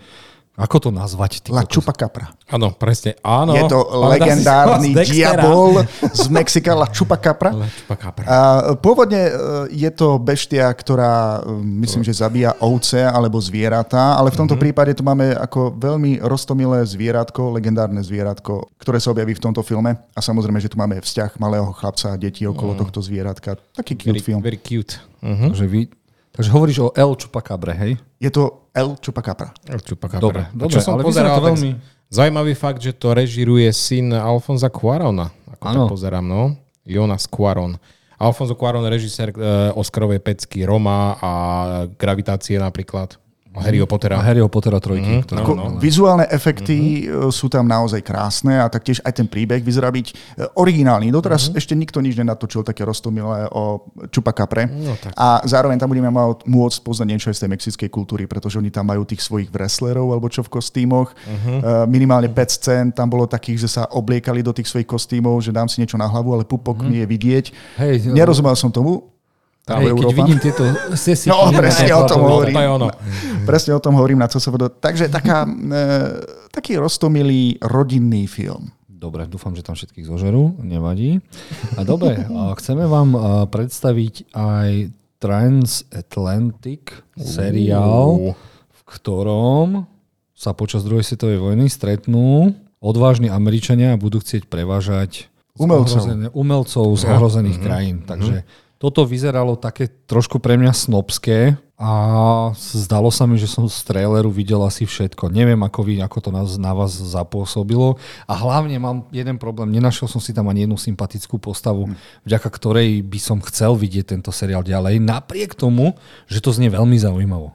Ako 0.59 0.83
to 0.83 0.91
nazvať? 0.91 1.47
Ty 1.47 1.55
La 1.55 1.63
kokos? 1.63 1.79
Chupacabra. 1.79 2.35
Áno, 2.51 2.75
presne, 2.75 3.15
áno. 3.23 3.55
Je 3.55 3.63
to 3.71 3.79
legendárny 4.11 4.91
diabol 4.91 5.87
z 6.19 6.27
Mexika, 6.35 6.75
La 6.75 6.91
Chupacabra. 6.91 7.55
La 7.55 7.71
Chupacabra. 7.71 8.25
A 8.27 8.39
pôvodne 8.75 9.31
e, 9.31 9.33
je 9.71 9.91
to 9.95 10.19
beštia, 10.19 10.67
ktorá 10.75 11.47
e, 11.47 11.63
myslím, 11.87 12.03
že 12.03 12.19
zabíja 12.19 12.59
ovce 12.59 12.99
alebo 13.07 13.39
zvieratá, 13.39 14.19
ale 14.19 14.35
v 14.35 14.39
tomto 14.43 14.59
prípade 14.59 14.99
tu 14.99 15.07
máme 15.07 15.31
ako 15.39 15.79
veľmi 15.79 16.19
roztomilé 16.27 16.83
zvieratko, 16.83 17.55
legendárne 17.55 18.03
zvieratko, 18.03 18.75
ktoré 18.83 18.99
sa 18.99 19.15
objaví 19.15 19.39
v 19.39 19.45
tomto 19.47 19.63
filme. 19.63 19.95
A 19.95 20.21
samozrejme, 20.21 20.59
že 20.59 20.75
tu 20.75 20.75
máme 20.75 20.99
vzťah 20.99 21.39
malého 21.39 21.71
chlapca 21.71 22.13
a 22.13 22.19
detí 22.19 22.43
okolo 22.43 22.75
tohto 22.75 22.99
zvieratka. 22.99 23.55
Taký 23.79 23.95
Very, 23.95 24.19
cute 24.19 24.27
film. 24.27 24.41
very 24.43 24.59
cute. 24.59 24.99
Uh-huh. 25.23 25.55
Takže, 25.55 25.67
vy, 25.71 25.87
takže 26.39 26.55
hovoríš 26.55 26.79
o 26.87 26.89
El 26.95 27.19
Chupacabre, 27.19 27.75
hej? 27.75 27.99
Je 28.23 28.31
to 28.31 28.71
El 28.71 28.95
Chupacabra. 29.03 29.51
Chupacabra. 29.83 30.23
Dobre, 30.23 30.43
dobre, 30.55 30.71
čo 30.71 30.79
som 30.79 30.95
ale 30.95 31.03
pozeral, 31.03 31.43
to 31.43 31.51
veľmi... 31.51 31.71
Zaujímavý 32.09 32.55
fakt, 32.57 32.81
že 32.81 32.95
to 32.97 33.13
režiruje 33.13 33.69
syn 33.75 34.15
Alfonza 34.15 34.71
Cuarona. 34.73 35.29
Ako 35.59 35.65
Áno. 35.67 35.81
to 35.85 35.99
pozerám, 35.99 36.25
no. 36.25 36.55
Jonas 36.87 37.29
Cuaron. 37.29 37.77
Alfonso 38.17 38.57
Cuaron, 38.57 38.87
režisér 38.89 39.35
uh, 39.37 39.77
Oscarovej 39.77 40.23
pecky 40.25 40.65
Roma 40.65 41.21
a 41.21 41.31
Gravitácie 42.01 42.57
napríklad. 42.57 43.19
Harryho 43.63 43.87
Pottera. 43.87 44.19
A 44.19 44.25
Harryho 44.25 44.51
Pottera 44.51 44.79
trojky. 44.79 45.23
Mm-hmm. 45.23 45.41
Ako 45.43 45.53
no. 45.55 45.65
Vizuálne 45.79 46.27
efekty 46.29 47.07
uh 47.09 47.31
sú 47.39 47.47
tam 47.47 47.65
naozaj 47.69 48.01
krásne 48.03 48.59
a 48.59 48.67
taktiež 48.67 48.99
aj 49.05 49.13
ten 49.21 49.29
príbeh 49.29 49.61
vyzerá 49.61 49.93
byť 49.93 50.07
e, 50.11 50.15
originálny. 50.59 51.13
Doteraz 51.13 51.53
ešte 51.55 51.77
nikto 51.77 52.03
nič 52.03 52.19
nenatočil 52.19 52.67
také 52.67 52.83
roztomilé 52.83 53.47
o 53.53 53.85
Chupacapre. 54.11 54.67
No 54.67 54.97
tak. 54.99 55.13
A 55.15 55.45
zároveň 55.45 55.79
tam 55.79 55.93
budeme 55.93 56.11
môcť 56.45 56.79
poznať 56.83 57.07
niečo 57.07 57.29
aj 57.31 57.37
z 57.39 57.43
tej 57.47 57.51
mexickej 57.55 57.89
kultúry, 57.93 58.25
pretože 58.27 58.59
oni 58.59 58.73
tam 58.73 58.89
majú 58.91 59.07
tých 59.07 59.23
svojich 59.23 59.53
wrestlerov 59.53 60.11
alebo 60.11 60.27
čo 60.27 60.43
v 60.43 60.51
kostýmoch. 60.51 61.15
Uh, 61.15 61.85
minimálne 61.87 62.29
5 62.31 62.57
scén 62.59 62.87
tam 62.91 63.09
bolo 63.09 63.29
takých, 63.29 63.69
že 63.69 63.79
sa 63.81 63.83
obliekali 63.93 64.43
do 64.43 64.51
tých 64.51 64.69
svojich 64.69 64.89
kostýmov, 64.89 65.39
že 65.45 65.55
dám 65.55 65.69
si 65.71 65.79
niečo 65.79 66.01
na 66.01 66.09
hlavu, 66.09 66.35
ale 66.35 66.45
pupok 66.49 66.85
nie 66.85 67.05
je 67.05 67.09
vidieť. 67.09 67.45
Hej, 67.79 67.95
Nerozumel 68.11 68.57
som 68.57 68.73
tomu. 68.73 69.18
Hej, 69.77 69.93
keď 69.93 69.93
Európan. 69.93 70.17
vidím 70.17 70.39
tieto 70.41 70.63
sesiky... 70.97 71.29
No, 71.29 71.53
presne 71.53 71.93
o 71.93 72.05
tom 72.09 72.21
hovorím. 72.25 72.55
To 72.57 72.63
je 72.65 72.71
ono. 72.73 72.89
Presne 73.45 73.73
o 73.77 73.81
tom 73.85 73.93
hovorím 74.01 74.21
na 74.25 74.29
CSVD. 74.33 74.81
Takže 74.81 75.05
taká, 75.13 75.45
e, 75.45 75.85
taký 76.49 76.81
roztomilý 76.81 77.61
rodinný 77.61 78.25
film. 78.25 78.73
Dobre, 78.89 79.29
dúfam, 79.31 79.55
že 79.55 79.63
tam 79.63 79.77
všetkých 79.77 80.09
zožerú, 80.09 80.59
nevadí. 80.59 81.21
A 81.77 81.85
dobre, 81.85 82.25
chceme 82.59 82.89
vám 82.89 83.09
a, 83.15 83.19
predstaviť 83.47 84.33
aj 84.33 84.71
Transatlantic 85.19 86.95
seriál, 87.19 88.39
v 88.71 88.81
ktorom 88.87 89.91
sa 90.39 90.55
počas 90.55 90.87
druhej 90.87 91.03
svetovej 91.03 91.43
vojny 91.43 91.67
stretnú 91.67 92.55
odvážni 92.79 93.27
Američania 93.27 93.95
a 93.95 94.01
budú 94.01 94.23
chcieť 94.23 94.47
prevážať 94.47 95.27
z 95.59 95.67
Umelcov. 95.67 96.31
umelcov 96.39 96.87
z 96.95 97.03
ohrozených 97.11 97.59
krajín. 97.59 98.07
Takže 98.07 98.47
toto 98.79 99.03
vyzeralo 99.03 99.59
také 99.59 99.91
trošku 99.91 100.39
pre 100.39 100.55
mňa 100.55 100.71
snobské 100.71 101.59
a 101.79 101.91
zdalo 102.59 103.11
sa 103.11 103.27
mi, 103.27 103.39
že 103.39 103.51
som 103.51 103.67
z 103.67 103.87
traileru 103.87 104.31
videl 104.31 104.59
asi 104.67 104.83
všetko. 104.83 105.31
Neviem, 105.31 105.59
ako, 105.63 105.87
vy, 105.87 106.03
ako 106.03 106.19
to 106.19 106.31
nás, 106.35 106.59
na 106.59 106.75
vás 106.75 106.95
zapôsobilo. 106.95 107.99
A 108.27 108.35
hlavne 108.35 108.79
mám 108.83 109.07
jeden 109.15 109.39
problém. 109.39 109.71
Nenašiel 109.71 110.11
som 110.11 110.19
si 110.19 110.35
tam 110.35 110.51
ani 110.51 110.67
jednu 110.67 110.75
sympatickú 110.75 111.39
postavu, 111.39 111.91
vďaka 112.27 112.51
ktorej 112.51 113.03
by 113.07 113.19
som 113.23 113.39
chcel 113.47 113.79
vidieť 113.79 114.15
tento 114.15 114.35
seriál 114.35 114.67
ďalej. 114.67 114.99
Napriek 114.99 115.55
tomu, 115.55 115.95
že 116.27 116.43
to 116.43 116.51
znie 116.51 116.71
veľmi 116.71 116.99
zaujímavo. 116.99 117.55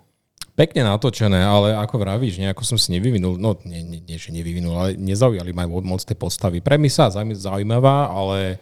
Pekne 0.53 0.86
natočené, 0.86 1.42
ale 1.42 1.74
ako 1.74 1.98
vravíš, 1.98 2.38
nejako 2.38 2.62
som 2.62 2.77
si 2.77 2.94
nevyvinul, 2.94 3.42
no 3.42 3.58
nie, 3.65 3.82
nie, 3.82 4.22
že 4.22 4.30
nevyvinul, 4.30 4.75
ale 4.77 4.89
nezaujali 5.01 5.50
ma 5.50 5.65
moc 5.65 6.06
tie 6.06 6.13
postavy. 6.13 6.62
Premisa 6.62 7.10
zaují- 7.10 7.34
zaujímavá, 7.34 8.13
ale 8.13 8.62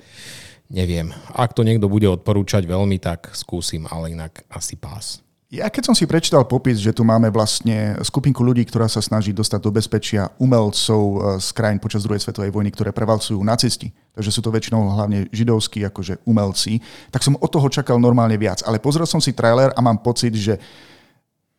neviem. 0.72 1.12
Ak 1.36 1.52
to 1.52 1.68
niekto 1.68 1.92
bude 1.92 2.08
odporúčať 2.08 2.64
veľmi, 2.64 2.98
tak 2.98 3.36
skúsim, 3.36 3.86
ale 3.92 4.16
inak 4.16 4.48
asi 4.48 4.80
pás. 4.80 5.20
Ja 5.52 5.68
keď 5.68 5.92
som 5.92 5.96
si 6.00 6.08
prečítal 6.08 6.48
popis, 6.48 6.80
že 6.80 6.96
tu 6.96 7.04
máme 7.04 7.28
vlastne 7.28 8.00
skupinku 8.08 8.40
ľudí, 8.40 8.64
ktorá 8.64 8.88
sa 8.88 9.04
snaží 9.04 9.36
dostať 9.36 9.60
do 9.60 9.68
bezpečia 9.68 10.32
umelcov 10.40 11.04
e, 11.04 11.18
z 11.44 11.48
krajín 11.52 11.76
počas 11.76 12.08
druhej 12.08 12.24
svetovej 12.24 12.56
vojny, 12.56 12.72
ktoré 12.72 12.96
prevalcujú 12.96 13.36
nacisti, 13.44 13.92
takže 14.16 14.32
sú 14.32 14.40
to 14.40 14.48
väčšinou 14.48 14.96
hlavne 14.96 15.28
židovskí 15.28 15.84
akože 15.92 16.24
umelci, 16.24 16.80
tak 17.12 17.20
som 17.20 17.36
od 17.36 17.52
toho 17.52 17.68
čakal 17.68 18.00
normálne 18.00 18.40
viac. 18.40 18.64
Ale 18.64 18.80
pozrel 18.80 19.04
som 19.04 19.20
si 19.20 19.36
trailer 19.36 19.76
a 19.76 19.84
mám 19.84 20.00
pocit, 20.00 20.32
že 20.40 20.56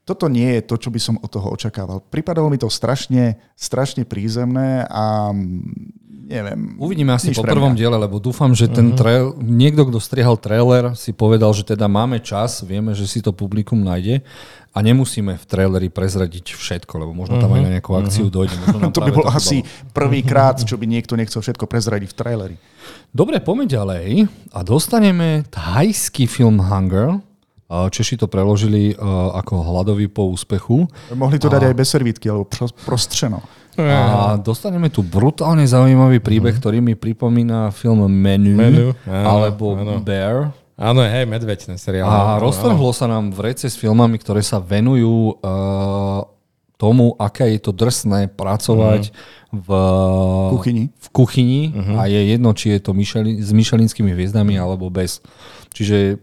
toto 0.02 0.26
nie 0.26 0.58
je 0.58 0.62
to, 0.66 0.74
čo 0.78 0.90
by 0.90 0.98
som 0.98 1.14
od 1.22 1.30
toho 1.30 1.54
očakával. 1.54 2.02
Pripadalo 2.02 2.50
mi 2.50 2.58
to 2.58 2.66
strašne, 2.66 3.38
strašne 3.54 4.02
prízemné 4.02 4.82
a 4.90 5.30
mm, 5.30 6.26
neviem. 6.26 6.60
Uvidíme 6.80 7.14
asi 7.14 7.30
po 7.30 7.46
prvom 7.46 7.78
diele, 7.78 7.94
lebo 7.94 8.18
dúfam, 8.18 8.50
že 8.50 8.66
ten 8.66 8.98
trail, 8.98 9.36
niekto, 9.38 9.86
kto 9.86 10.02
strihal 10.02 10.34
trailer, 10.34 10.98
si 10.98 11.14
povedal, 11.14 11.54
že 11.54 11.62
teda 11.62 11.86
máme 11.86 12.18
čas, 12.18 12.66
vieme, 12.66 12.96
že 12.98 13.06
si 13.06 13.22
to 13.22 13.30
publikum 13.30 13.78
nájde 13.78 14.26
a 14.72 14.78
nemusíme 14.80 15.36
v 15.36 15.44
traileri 15.44 15.92
prezradiť 15.92 16.56
všetko, 16.56 16.92
lebo 16.96 17.12
možno 17.12 17.36
tam 17.36 17.52
aj 17.52 17.62
na 17.62 17.70
nejakú 17.76 17.92
akciu 17.92 18.32
dojde. 18.32 18.56
Možno 18.64 18.78
nám 18.88 18.92
To 18.96 19.04
by 19.04 19.12
bolo 19.12 19.28
to 19.28 19.36
asi 19.36 19.62
prvýkrát, 19.92 20.56
čo 20.68 20.80
by 20.80 20.88
niekto 20.88 21.14
nechcel 21.14 21.44
všetko 21.44 21.68
prezradiť 21.68 22.10
v 22.10 22.16
traileri. 22.16 22.56
Dobre, 23.12 23.38
poďme 23.44 23.68
ďalej 23.68 24.06
a 24.50 24.58
dostaneme 24.64 25.44
thajský 25.52 26.24
film 26.24 26.58
Hunger. 26.58 27.20
Češi 27.72 28.20
to 28.20 28.26
preložili 28.28 28.92
uh, 28.92 29.32
ako 29.40 29.64
hladový 29.64 30.12
po 30.12 30.28
úspechu. 30.28 30.84
Mohli 31.16 31.40
to 31.40 31.48
dať 31.48 31.72
aj 31.72 31.74
bez 31.76 31.88
servítky, 31.88 32.28
alebo 32.28 32.44
pros- 32.44 32.76
prostřeno. 32.84 33.40
A 33.80 34.36
dostaneme 34.36 34.92
tu 34.92 35.00
brutálne 35.00 35.64
zaujímavý 35.64 36.20
príbeh, 36.20 36.52
ktorý 36.52 36.84
mi 36.84 36.92
pripomína 36.92 37.72
film 37.72 38.04
Menu, 38.04 38.52
Menu, 38.52 38.92
alebo 39.08 39.72
áno. 39.80 39.96
Bear. 40.04 40.52
Áno, 40.76 41.00
hej, 41.00 41.24
medveď 41.24 41.72
ten 41.72 41.78
seriál. 41.80 42.08
A 42.08 42.36
roztrhlo 42.36 42.92
sa 42.92 43.08
nám 43.08 43.32
v 43.32 43.52
rece 43.52 43.72
s 43.72 43.76
filmami, 43.80 44.20
ktoré 44.20 44.44
sa 44.44 44.60
venujú 44.60 45.40
uh, 45.40 46.28
tomu, 46.76 47.14
aké 47.16 47.54
je 47.54 47.60
to 47.62 47.72
drsné 47.72 48.26
pracovať 48.34 49.14
v 49.54 49.68
Kuchyni. 50.50 50.84
v 50.90 51.08
kuchyni 51.14 51.62
a 51.94 52.10
je 52.10 52.20
jedno, 52.34 52.50
či 52.56 52.74
je 52.74 52.80
to 52.82 52.90
Michelin, 52.96 53.38
s 53.38 53.54
Michelinskými 53.54 54.10
hviezdami 54.10 54.58
alebo 54.58 54.90
bez. 54.90 55.22
Čiže 55.70 56.18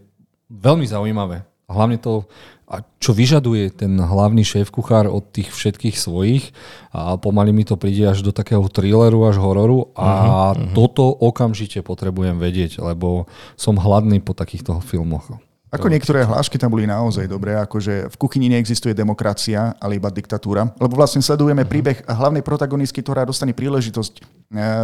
veľmi 0.50 0.84
zaujímavé. 0.84 1.46
A 1.70 1.70
hlavne 1.70 2.02
to, 2.02 2.26
a 2.66 2.82
čo 2.98 3.14
vyžaduje 3.14 3.70
ten 3.70 3.94
hlavný 3.94 4.42
šéf-kuchár 4.42 5.06
od 5.06 5.22
tých 5.30 5.54
všetkých 5.54 5.94
svojich 5.94 6.50
a 6.90 7.14
pomaly 7.14 7.54
mi 7.54 7.62
to 7.62 7.78
príde 7.78 8.02
až 8.10 8.26
do 8.26 8.34
takého 8.34 8.62
thrilleru, 8.66 9.26
až 9.30 9.38
hororu 9.38 9.94
a 9.94 10.54
toto 10.74 11.06
okamžite 11.06 11.82
potrebujem 11.86 12.42
vedieť, 12.42 12.82
lebo 12.82 13.30
som 13.54 13.78
hladný 13.78 14.18
po 14.18 14.34
takýchto 14.34 14.82
filmoch. 14.82 15.38
Ako 15.70 15.86
niektoré 15.86 16.26
hlášky 16.26 16.58
tam 16.58 16.74
boli 16.74 16.82
naozaj 16.82 17.30
dobré, 17.30 17.54
akože 17.54 18.10
v 18.10 18.16
kuchyni 18.18 18.50
neexistuje 18.50 18.90
demokracia, 18.90 19.78
ale 19.78 20.02
iba 20.02 20.10
diktatúra. 20.10 20.66
Lebo 20.74 20.98
vlastne 20.98 21.22
sledujeme 21.22 21.62
príbeh 21.62 22.02
hlavnej 22.10 22.42
protagonistky, 22.42 23.06
ktorá 23.06 23.22
dostane 23.22 23.54
príležitosť 23.54 24.14
e, 24.18 24.22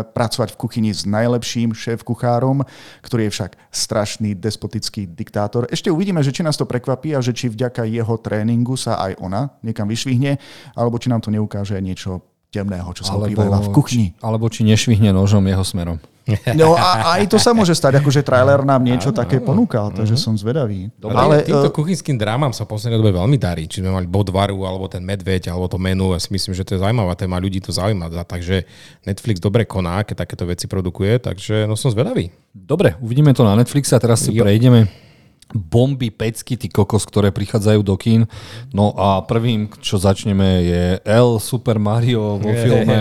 pracovať 0.07 0.55
v 0.55 0.61
kuchyni 0.62 0.94
s 0.94 1.03
najlepším 1.03 1.75
šéf-kuchárom, 1.75 2.62
ktorý 3.03 3.27
je 3.27 3.35
však 3.35 3.59
strašný 3.75 4.38
despotický 4.38 5.11
diktátor. 5.11 5.66
Ešte 5.75 5.90
uvidíme, 5.90 6.22
že 6.22 6.31
či 6.31 6.46
nás 6.46 6.55
to 6.55 6.70
prekvapí 6.70 7.18
a 7.18 7.20
že 7.20 7.35
či 7.35 7.51
vďaka 7.51 7.83
jeho 7.90 8.14
tréningu 8.22 8.79
sa 8.79 9.03
aj 9.11 9.18
ona 9.18 9.51
niekam 9.66 9.90
vyšvihne, 9.90 10.38
alebo 10.79 11.03
či 11.03 11.11
nám 11.11 11.18
to 11.18 11.35
neukáže 11.35 11.75
niečo 11.83 12.22
temného, 12.55 12.94
čo 12.94 13.03
sa 13.03 13.18
ukrýva 13.18 13.59
v 13.59 13.75
kuchyni. 13.75 14.07
Či, 14.14 14.22
alebo 14.22 14.46
či 14.46 14.62
nešvihne 14.62 15.11
nožom 15.11 15.42
jeho 15.51 15.66
smerom. 15.66 15.99
No 16.59 16.75
a 16.75 17.19
aj 17.19 17.31
to 17.31 17.39
sa 17.39 17.55
môže 17.55 17.71
stať, 17.79 18.03
akože 18.03 18.27
trailer 18.27 18.67
nám 18.67 18.83
niečo 18.83 19.15
také 19.15 19.39
ponúkal, 19.39 19.95
takže 19.95 20.19
som 20.19 20.35
zvedavý. 20.35 20.91
Ale, 21.07 21.15
ale 21.15 21.35
týmto 21.47 21.71
kuchynským 21.71 22.19
drámam 22.19 22.51
sa 22.51 22.67
v 22.67 22.75
poslednej 22.75 22.99
dobe 22.99 23.15
veľmi 23.15 23.39
darí. 23.39 23.71
Či 23.71 23.79
sme 23.79 23.95
mali 23.95 24.11
Bodvaru, 24.11 24.67
alebo 24.67 24.91
ten 24.91 25.07
Medveď, 25.07 25.55
alebo 25.55 25.71
to 25.71 25.79
menu. 25.79 26.11
Ja 26.17 26.21
si 26.21 26.35
myslím, 26.35 26.59
že 26.59 26.67
to 26.67 26.75
je 26.75 26.83
zaujímavá 26.83 27.15
téma, 27.15 27.39
ľudí 27.39 27.62
to 27.62 27.71
zaujíma. 27.71 28.11
Takže 28.27 28.67
Netflix 29.07 29.39
dobre 29.39 29.71
koná, 29.71 30.03
keď 30.03 30.27
takéto 30.27 30.45
veci 30.51 30.67
produkuje, 30.67 31.23
takže 31.23 31.71
no 31.71 31.79
som 31.79 31.95
zvedavý. 31.95 32.35
Dobre, 32.51 32.99
uvidíme 32.99 33.31
to 33.31 33.47
na 33.47 33.55
Netflixe 33.55 33.95
a 33.95 34.03
teraz 34.03 34.27
si 34.27 34.35
Jo. 34.35 34.43
prejdeme 34.43 35.06
bomby, 35.55 36.11
pecky, 36.11 36.59
ty 36.59 36.67
kokos, 36.67 37.07
ktoré 37.07 37.31
prichádzajú 37.31 37.81
do 37.87 37.95
kín. 37.95 38.27
No 38.75 38.91
a 38.99 39.23
prvým, 39.23 39.71
čo 39.79 39.95
začneme, 39.95 40.67
je 40.67 40.85
L 41.07 41.39
Super 41.39 41.79
Mario 41.79 42.43
vo 42.43 42.51
Hej. 42.51 42.63
filme. 42.67 43.01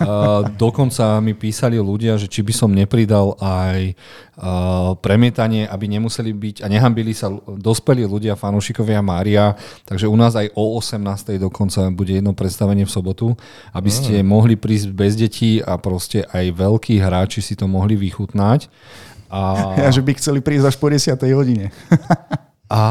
A 0.00 0.48
dokonca 0.48 1.20
mi 1.20 1.36
písali 1.36 1.76
ľudia, 1.76 2.16
že 2.16 2.24
či 2.24 2.40
by 2.40 2.52
som 2.56 2.72
nepridal 2.72 3.36
aj 3.36 3.92
a, 4.40 4.96
premietanie, 4.98 5.68
aby 5.68 5.84
nemuseli 5.92 6.32
byť 6.32 6.56
a 6.64 6.66
nehambili 6.72 7.12
sa 7.12 7.28
dospelí 7.44 8.08
ľudia, 8.08 8.32
fanúšikovia 8.32 9.04
Mária. 9.04 9.52
Takže 9.84 10.08
u 10.08 10.16
nás 10.16 10.32
aj 10.40 10.56
o 10.56 10.80
18. 10.80 11.36
dokonca 11.36 11.92
bude 11.92 12.16
jedno 12.16 12.32
predstavenie 12.32 12.88
v 12.88 12.94
sobotu, 12.94 13.36
aby 13.76 13.90
ste 13.92 14.24
mohli 14.24 14.56
prísť 14.56 14.88
bez 14.88 15.20
detí 15.20 15.60
a 15.60 15.76
proste 15.76 16.24
aj 16.32 16.48
veľkí 16.48 16.96
hráči 16.96 17.44
si 17.44 17.54
to 17.54 17.68
mohli 17.68 17.94
vychutnať. 17.94 18.72
A 19.34 19.40
Ja, 19.82 19.90
že 19.90 19.98
by 19.98 20.14
chceli 20.14 20.38
prísť 20.38 20.70
až 20.70 20.76
po 20.78 20.86
10. 20.86 21.10
hodine. 21.34 21.74
A 22.70 22.82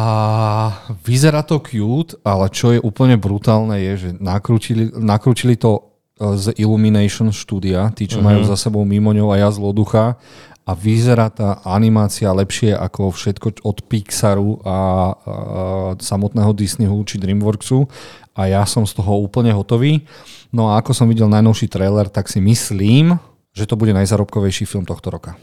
vyzerá 1.02 1.42
to 1.42 1.64
cute, 1.64 2.20
ale 2.22 2.52
čo 2.52 2.76
je 2.76 2.80
úplne 2.84 3.16
brutálne 3.16 3.80
je, 3.80 3.94
že 3.96 4.10
nakrútili, 4.20 4.92
nakrútili 4.94 5.56
to 5.58 5.80
e, 5.80 5.82
z 6.38 6.54
Illumination 6.62 7.34
štúdia, 7.34 7.90
tí, 7.96 8.06
čo 8.06 8.22
mm-hmm. 8.22 8.28
majú 8.28 8.42
za 8.46 8.60
sebou 8.60 8.84
Mimoňov 8.86 9.34
a 9.34 9.42
ja 9.42 9.50
zloducha 9.50 10.20
a 10.64 10.72
vyzerá 10.72 11.28
tá 11.28 11.60
animácia 11.68 12.32
lepšie 12.32 12.72
ako 12.72 13.12
všetko 13.12 13.68
od 13.68 13.78
Pixaru 13.84 14.64
a, 14.64 14.70
a 14.72 14.78
samotného 16.00 16.56
Disneyhu 16.56 17.04
či 17.04 17.20
Dreamworksu 17.20 17.84
a 18.32 18.48
ja 18.48 18.64
som 18.64 18.88
z 18.88 18.96
toho 18.96 19.20
úplne 19.20 19.52
hotový. 19.52 20.08
No 20.56 20.72
a 20.72 20.80
ako 20.80 20.96
som 20.96 21.12
videl 21.12 21.28
najnovší 21.28 21.68
trailer, 21.68 22.08
tak 22.08 22.32
si 22.32 22.40
myslím, 22.40 23.20
že 23.52 23.68
to 23.68 23.76
bude 23.76 23.92
najzarobkovejší 23.92 24.64
film 24.64 24.88
tohto 24.88 25.12
roka. 25.12 25.36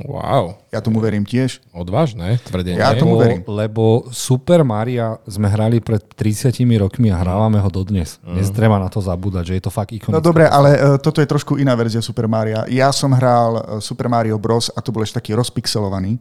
Wow. 0.00 0.56
Ja 0.72 0.80
tomu 0.80 1.04
verím 1.04 1.28
tiež. 1.28 1.60
Odvážne 1.76 2.40
tvrdenie. 2.48 2.80
Ja 2.80 2.96
tomu 2.96 3.20
verím. 3.20 3.44
Lebo 3.44 4.08
Super 4.08 4.64
Maria 4.64 5.20
sme 5.28 5.52
hrali 5.52 5.84
pred 5.84 6.00
30 6.16 6.56
rokmi 6.80 7.12
a 7.12 7.20
hrávame 7.20 7.60
ho 7.60 7.68
dodnes. 7.68 8.16
Mm. 8.24 8.40
Dnes 8.40 8.48
treba 8.48 8.80
na 8.80 8.88
to 8.88 9.04
zabúdať, 9.04 9.52
že 9.52 9.54
je 9.60 9.62
to 9.68 9.72
fakt 9.72 9.92
ikonické. 9.92 10.16
No 10.16 10.24
dobre, 10.24 10.48
ale 10.48 10.70
uh, 10.80 10.96
toto 10.96 11.20
je 11.20 11.28
trošku 11.28 11.60
iná 11.60 11.76
verzia 11.76 12.00
Super 12.00 12.24
Maria. 12.24 12.64
Ja 12.72 12.88
som 12.88 13.12
hral 13.12 13.52
uh, 13.60 13.62
Super 13.84 14.08
Mario 14.08 14.40
Bros. 14.40 14.72
a 14.72 14.80
to 14.80 14.88
bol 14.88 15.04
ešte 15.04 15.20
taký 15.20 15.36
rozpixelovaný. 15.36 16.16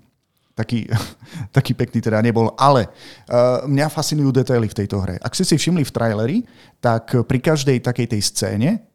Taký, 0.51 0.91
taký 1.55 1.71
pekný 1.71 2.03
teda 2.03 2.19
nebol, 2.19 2.51
ale 2.59 2.91
uh, 3.31 3.63
mňa 3.71 3.87
fascinujú 3.87 4.35
detaily 4.35 4.67
v 4.67 4.77
tejto 4.83 4.99
hre. 4.99 5.15
Ak 5.23 5.31
ste 5.31 5.47
si 5.47 5.55
všimli 5.55 5.87
v 5.87 5.95
traileri, 5.95 6.37
tak 6.83 7.15
pri 7.23 7.39
každej 7.39 7.79
takej 7.79 8.07
tej 8.11 8.21
scéne 8.21 8.90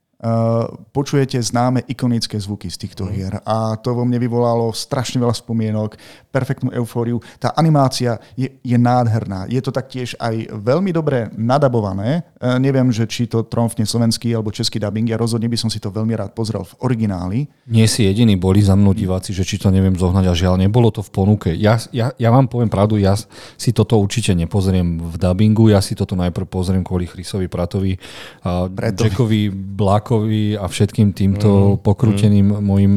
počujete 0.96 1.36
známe 1.36 1.84
ikonické 1.92 2.40
zvuky 2.40 2.72
z 2.72 2.88
týchto 2.88 3.04
mm. 3.04 3.12
hier 3.12 3.34
a 3.44 3.76
to 3.76 3.92
vo 3.92 4.08
mne 4.08 4.16
vyvolalo 4.16 4.72
strašne 4.72 5.20
veľa 5.20 5.36
spomienok, 5.36 6.00
perfektnú 6.32 6.72
eufóriu. 6.72 7.20
Tá 7.36 7.52
animácia 7.52 8.16
je, 8.32 8.48
je 8.64 8.76
nádherná. 8.80 9.44
Je 9.44 9.60
to 9.60 9.68
taktiež 9.68 10.16
aj 10.16 10.48
veľmi 10.56 10.88
dobre 10.88 11.28
nadabované. 11.36 12.24
Uh, 12.40 12.56
neviem, 12.56 12.88
že 12.88 13.04
či 13.04 13.28
to 13.28 13.44
tromfne 13.44 13.84
slovenský 13.84 14.32
alebo 14.32 14.48
český 14.48 14.80
dubbing. 14.80 15.04
Ja 15.04 15.20
rozhodne 15.20 15.52
by 15.52 15.58
som 15.60 15.68
si 15.68 15.76
to 15.84 15.92
veľmi 15.92 16.16
rád 16.16 16.32
pozrel 16.32 16.64
v 16.64 16.72
origináli. 16.80 17.38
Nie 17.68 17.84
si 17.84 18.08
jediný, 18.08 18.40
boli 18.40 18.64
za 18.64 18.72
mnou 18.72 18.96
diváci, 18.96 19.36
že 19.36 19.44
či 19.44 19.60
to 19.60 19.68
neviem 19.68 19.96
zohnať 19.96 20.24
a 20.28 20.32
žiaľ, 20.32 20.56
nebolo 20.56 20.88
to 20.88 21.04
v 21.04 21.12
ponuke. 21.12 21.50
Ja, 21.52 21.76
ja, 21.92 22.16
ja 22.16 22.28
vám 22.32 22.48
poviem 22.48 22.72
pravdu, 22.72 22.96
ja 22.96 23.16
si 23.60 23.76
toto 23.76 24.00
určite 24.00 24.32
nepozriem 24.32 24.96
v 24.96 25.14
dubbingu, 25.20 25.68
ja 25.68 25.84
si 25.84 25.92
toto 25.92 26.16
najprv 26.16 26.48
pozriem 26.48 26.80
kvôli 26.80 27.04
Chrisovi 27.04 27.52
Pratovi, 27.52 28.00
uh, 28.48 28.68
Jackovi 28.72 29.52
Black 29.52 30.05
Novákovi 30.06 30.54
a 30.54 30.70
všetkým 30.70 31.10
týmto 31.10 31.74
mm, 31.74 31.82
pokrúteným 31.82 32.46
mm. 32.54 32.62
mojim 32.62 32.94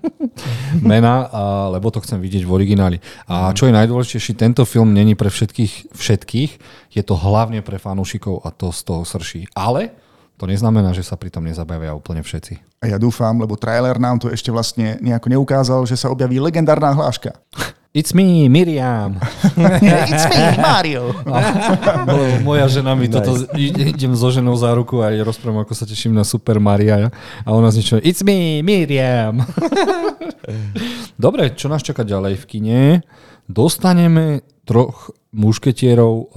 mena, 0.80 1.28
a, 1.28 1.68
lebo 1.68 1.92
to 1.92 2.00
chcem 2.00 2.16
vidieť 2.16 2.48
v 2.48 2.54
origináli. 2.56 2.96
A 3.28 3.52
mm. 3.52 3.54
čo 3.60 3.68
je 3.68 3.76
najdôležitejšie, 3.76 4.40
tento 4.40 4.64
film 4.64 4.96
není 4.96 5.12
pre 5.12 5.28
všetkých, 5.28 5.92
všetkých, 5.92 6.50
je 6.96 7.02
to 7.04 7.14
hlavne 7.20 7.60
pre 7.60 7.76
fanúšikov 7.76 8.48
a 8.48 8.48
to 8.48 8.72
z 8.72 8.80
toho 8.88 9.04
srší. 9.04 9.44
Ale 9.52 9.92
to 10.40 10.48
neznamená, 10.48 10.96
že 10.96 11.04
sa 11.04 11.20
pri 11.20 11.28
tom 11.28 11.44
nezabavia 11.44 11.92
úplne 11.92 12.24
všetci. 12.24 12.80
A 12.80 12.92
ja 12.92 12.96
dúfam, 12.96 13.36
lebo 13.36 13.60
trailer 13.60 14.00
nám 14.00 14.16
to 14.16 14.32
ešte 14.32 14.48
vlastne 14.48 14.96
nejako 15.04 15.28
neukázal, 15.28 15.84
že 15.84 16.00
sa 16.00 16.08
objaví 16.08 16.40
legendárna 16.40 16.96
hláška. 16.96 17.36
It's 17.96 18.12
me, 18.12 18.44
Miriam. 18.52 19.16
It's 20.12 20.28
me, 20.28 20.44
Mario. 20.60 21.16
A, 21.24 21.40
moja 22.44 22.68
žena 22.68 22.92
mi 22.92 23.08
toto, 23.08 23.48
idem 23.56 24.12
so 24.12 24.28
ženou 24.28 24.52
za 24.52 24.76
ruku 24.76 25.00
a 25.00 25.08
rozprávam, 25.24 25.64
ako 25.64 25.72
sa 25.72 25.88
teším 25.88 26.12
na 26.12 26.20
Super 26.20 26.60
Maria 26.60 27.08
a 27.40 27.48
ona 27.56 27.72
z 27.72 27.80
niečo, 27.80 27.96
It's 28.04 28.20
me, 28.20 28.60
Miriam. 28.60 29.40
Dobre, 31.24 31.56
čo 31.56 31.72
nás 31.72 31.80
čaká 31.80 32.04
ďalej 32.04 32.36
v 32.36 32.44
kine? 32.44 32.80
Dostaneme 33.48 34.44
troch 34.66 35.14
mušketierov, 35.36 36.32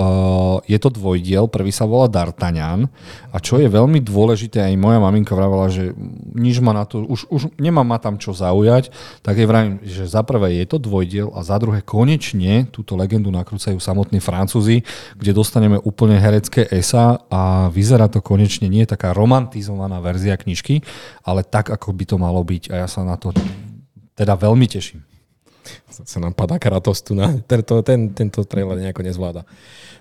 je 0.67 0.77
to 0.77 0.89
dvojdiel, 0.91 1.47
prvý 1.47 1.71
sa 1.71 1.87
volá 1.87 2.11
D'Artagnan. 2.11 2.91
A 3.31 3.39
čo 3.39 3.55
je 3.55 3.71
veľmi 3.71 4.03
dôležité, 4.03 4.59
aj 4.59 4.75
moja 4.75 4.99
maminka 4.99 5.31
vravala, 5.33 5.71
že 5.71 5.95
nič 6.35 6.59
ma 6.59 6.75
na 6.75 6.83
to, 6.83 7.07
už, 7.07 7.31
už 7.31 7.41
nemá 7.55 7.81
ma 7.81 7.95
tam 7.95 8.19
čo 8.19 8.35
zaujať, 8.35 8.91
tak 9.23 9.39
je 9.39 9.47
vravím, 9.47 9.79
že 9.87 10.03
za 10.03 10.21
prvé 10.21 10.59
je 10.61 10.65
to 10.67 10.77
dvojdiel 10.83 11.31
a 11.31 11.41
za 11.41 11.55
druhé 11.57 11.79
konečne 11.79 12.67
túto 12.69 12.99
legendu 12.99 13.31
nakrúcajú 13.31 13.79
samotní 13.79 14.19
Francúzi, 14.19 14.83
kde 15.15 15.31
dostaneme 15.31 15.79
úplne 15.81 16.19
herecké 16.19 16.67
esa 16.67 17.23
a 17.31 17.71
vyzerá 17.71 18.11
to 18.11 18.19
konečne 18.19 18.67
nie 18.67 18.83
taká 18.83 19.15
romantizovaná 19.15 20.03
verzia 20.03 20.35
knižky, 20.35 20.83
ale 21.23 21.47
tak, 21.47 21.71
ako 21.71 21.95
by 21.95 22.03
to 22.03 22.15
malo 22.19 22.43
byť 22.43 22.69
a 22.69 22.83
ja 22.83 22.87
sa 22.91 23.07
na 23.07 23.15
to 23.15 23.31
teda 24.13 24.35
veľmi 24.35 24.67
teším 24.67 25.08
sa 25.89 26.19
nám 26.21 26.31
padá 26.31 26.55
Kratos 26.61 27.01
tu 27.03 27.17
na 27.17 27.33
tento, 27.49 27.81
ten, 27.83 28.13
tento 28.13 28.45
trailer 28.45 28.77
nejako 28.79 29.01
nezvláda. 29.03 29.41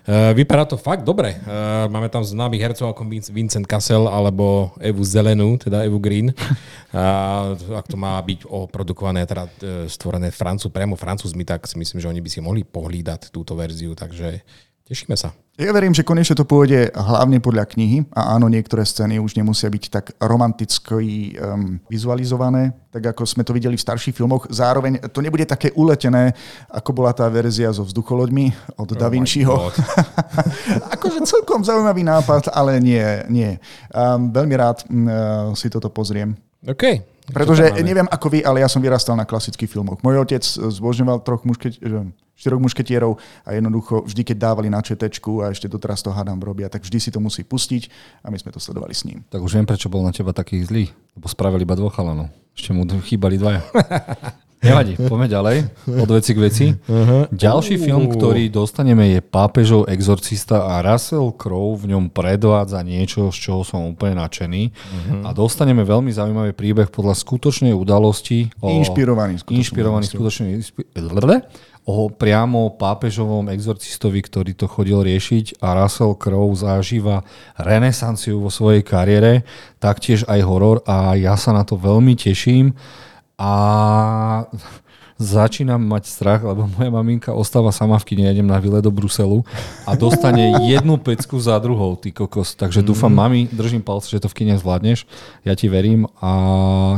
Uh, 0.09 0.31
vypadá 0.33 0.65
to 0.65 0.77
fakt 0.79 1.03
dobre. 1.05 1.37
Uh, 1.43 1.85
máme 1.91 2.07
tam 2.09 2.23
známych 2.25 2.61
hercov 2.61 2.93
ako 2.93 3.05
Vincent 3.29 3.67
Cassel 3.67 4.07
alebo 4.07 4.73
Evu 4.81 5.03
Zelenú, 5.05 5.59
teda 5.59 5.85
Evu 5.85 5.99
Green. 5.99 6.31
Uh, 6.89 7.53
ak 7.77 7.85
to 7.85 7.99
má 7.99 8.17
byť 8.21 8.47
oprodukované, 8.49 9.27
teda 9.27 9.45
stvorené 9.85 10.33
Francú, 10.33 10.73
priamo 10.73 10.97
Francúzmi, 10.97 11.45
tak 11.45 11.67
si 11.69 11.77
myslím, 11.77 11.99
že 12.01 12.09
oni 12.09 12.21
by 12.23 12.29
si 12.31 12.39
mohli 12.41 12.61
pohlídať 12.65 13.29
túto 13.29 13.53
verziu, 13.53 13.93
takže 13.93 14.41
tešíme 14.89 15.13
sa. 15.13 15.29
Ja 15.59 15.69
verím, 15.75 15.93
že 15.93 16.07
konečne 16.07 16.33
to 16.33 16.47
pôjde 16.47 16.89
hlavne 16.95 17.37
podľa 17.37 17.67
knihy 17.75 18.09
a 18.15 18.33
áno, 18.33 18.49
niektoré 18.49 18.81
scény 18.81 19.21
už 19.21 19.37
nemusia 19.37 19.69
byť 19.69 19.83
tak 19.91 20.05
romanticky 20.17 21.35
um, 21.35 21.77
vizualizované, 21.91 22.73
tak 22.89 23.13
ako 23.13 23.27
sme 23.27 23.45
to 23.45 23.53
videli 23.53 23.77
v 23.77 23.85
starších 23.85 24.15
filmoch. 24.15 24.49
Zároveň 24.49 25.03
to 25.13 25.21
nebude 25.21 25.45
také 25.45 25.69
uletené, 25.75 26.33
ako 26.71 26.89
bola 26.95 27.13
tá 27.13 27.29
verzia 27.29 27.69
so 27.69 27.85
vzducholoďmi 27.85 28.79
od 28.81 28.89
oh 28.89 28.97
Da 28.97 29.11
Vinciho. 29.11 29.69
akože 30.95 31.27
celkom 31.27 31.61
zaujímavý 31.61 32.01
nápad, 32.07 32.49
ale 32.55 32.81
nie, 32.81 33.05
nie. 33.29 33.51
Um, 33.93 34.31
veľmi 34.33 34.55
rád 34.57 34.87
um, 34.89 35.53
si 35.53 35.69
toto 35.69 35.91
pozriem. 35.93 36.48
OK. 36.67 36.83
Pretože 37.29 37.77
neviem 37.85 38.09
ako 38.09 38.27
vy, 38.33 38.39
ale 38.41 38.65
ja 38.65 38.69
som 38.71 38.81
vyrastal 38.81 39.13
na 39.13 39.23
klasických 39.23 39.69
filmoch. 39.69 40.01
Môj 40.01 40.17
otec 40.25 40.41
zbožňoval 40.41 41.21
troch 41.21 41.45
muškeť, 41.45 41.77
štyroch 42.33 42.61
mušketierov 42.63 43.21
a 43.45 43.53
jednoducho 43.53 44.01
vždy, 44.01 44.21
keď 44.33 44.37
dávali 44.49 44.71
na 44.71 44.81
četečku 44.81 45.45
a 45.45 45.53
ešte 45.53 45.69
doteraz 45.69 46.01
to 46.01 46.09
hádam 46.09 46.41
robia, 46.41 46.71
tak 46.71 46.81
vždy 46.81 46.97
si 46.97 47.09
to 47.13 47.21
musí 47.21 47.45
pustiť 47.45 47.91
a 48.25 48.33
my 48.33 48.37
sme 48.39 48.49
to 48.49 48.57
sledovali 48.57 48.95
s 48.97 49.05
ním. 49.05 49.21
Tak 49.29 49.43
už 49.43 49.61
viem, 49.61 49.67
prečo 49.67 49.91
bol 49.91 50.01
na 50.01 50.15
teba 50.15 50.33
taký 50.33 50.63
zlý, 50.65 50.89
lebo 51.13 51.27
spravili 51.29 51.67
iba 51.67 51.77
dvoch 51.77 51.93
chalanov. 51.93 52.33
Ešte 52.57 52.73
mu 52.73 52.87
chýbali 52.87 53.37
dvaja. 53.37 53.61
Nevadí, 54.59 54.99
poďme 54.99 55.31
ďalej, 55.31 55.57
od 55.87 56.09
veci 56.11 56.31
k 56.35 56.39
veci. 56.43 56.65
Uh-huh. 56.75 57.31
Ďalší 57.31 57.79
uh. 57.79 57.81
film, 57.87 58.11
ktorý 58.11 58.51
dostaneme 58.51 59.07
je 59.15 59.23
Pápežov 59.23 59.87
exorcista 59.87 60.67
a 60.67 60.83
Russell 60.83 61.31
Crowe 61.39 61.79
v 61.79 61.95
ňom 61.95 62.11
predvádza 62.11 62.83
niečo, 62.83 63.31
z 63.31 63.37
čoho 63.39 63.63
som 63.63 63.87
úplne 63.87 64.19
nadšený. 64.19 64.63
Uh-huh. 64.67 65.23
A 65.23 65.31
dostaneme 65.31 65.87
veľmi 65.87 66.11
zaujímavý 66.11 66.51
príbeh 66.51 66.91
podľa 66.91 67.15
skutočnej 67.15 67.71
udalosti. 67.71 68.51
O, 68.59 68.67
inšpirovaný 68.67 69.39
skutočný. 69.39 69.63
Inšpirovaný 69.63 70.05
skutočný 70.11 70.47
o 71.89 72.05
priamo 72.11 72.77
pápežovom 72.77 73.49
exorcistovi, 73.49 74.21
ktorý 74.21 74.53
to 74.53 74.69
chodil 74.69 75.01
riešiť 75.01 75.57
a 75.63 75.73
Russell 75.73 76.13
Crowe 76.13 76.53
zažíva 76.53 77.25
renesanciu 77.57 78.37
vo 78.37 78.53
svojej 78.53 78.85
kariére, 78.85 79.41
taktiež 79.81 80.21
aj 80.29 80.39
horor 80.45 80.85
a 80.85 81.17
ja 81.17 81.33
sa 81.33 81.49
na 81.49 81.65
to 81.65 81.79
veľmi 81.79 82.13
teším 82.13 82.77
a 83.39 83.51
začínam 85.19 85.83
mať 85.83 86.03
strach, 86.07 86.43
lebo 86.43 86.67
moja 86.67 86.91
maminka 86.91 87.31
ostáva 87.35 87.71
sama 87.75 87.99
v 87.99 88.07
kine, 88.11 88.31
idem 88.31 88.47
na 88.47 88.55
vile 88.59 88.79
do 88.79 88.87
Bruselu 88.87 89.43
a 89.83 89.95
dostane 89.95 90.55
jednu 90.63 90.95
pecku 90.95 91.35
za 91.39 91.59
druhou, 91.59 91.99
ty 91.99 92.11
kokos. 92.15 92.55
Takže 92.55 92.79
dúfam, 92.79 93.11
mm. 93.11 93.19
mami, 93.19 93.39
držím 93.51 93.83
palce, 93.83 94.07
že 94.07 94.23
to 94.23 94.31
v 94.31 94.43
kine 94.43 94.55
zvládneš, 94.55 95.03
ja 95.43 95.55
ti 95.59 95.67
verím. 95.67 96.07
A 96.23 96.31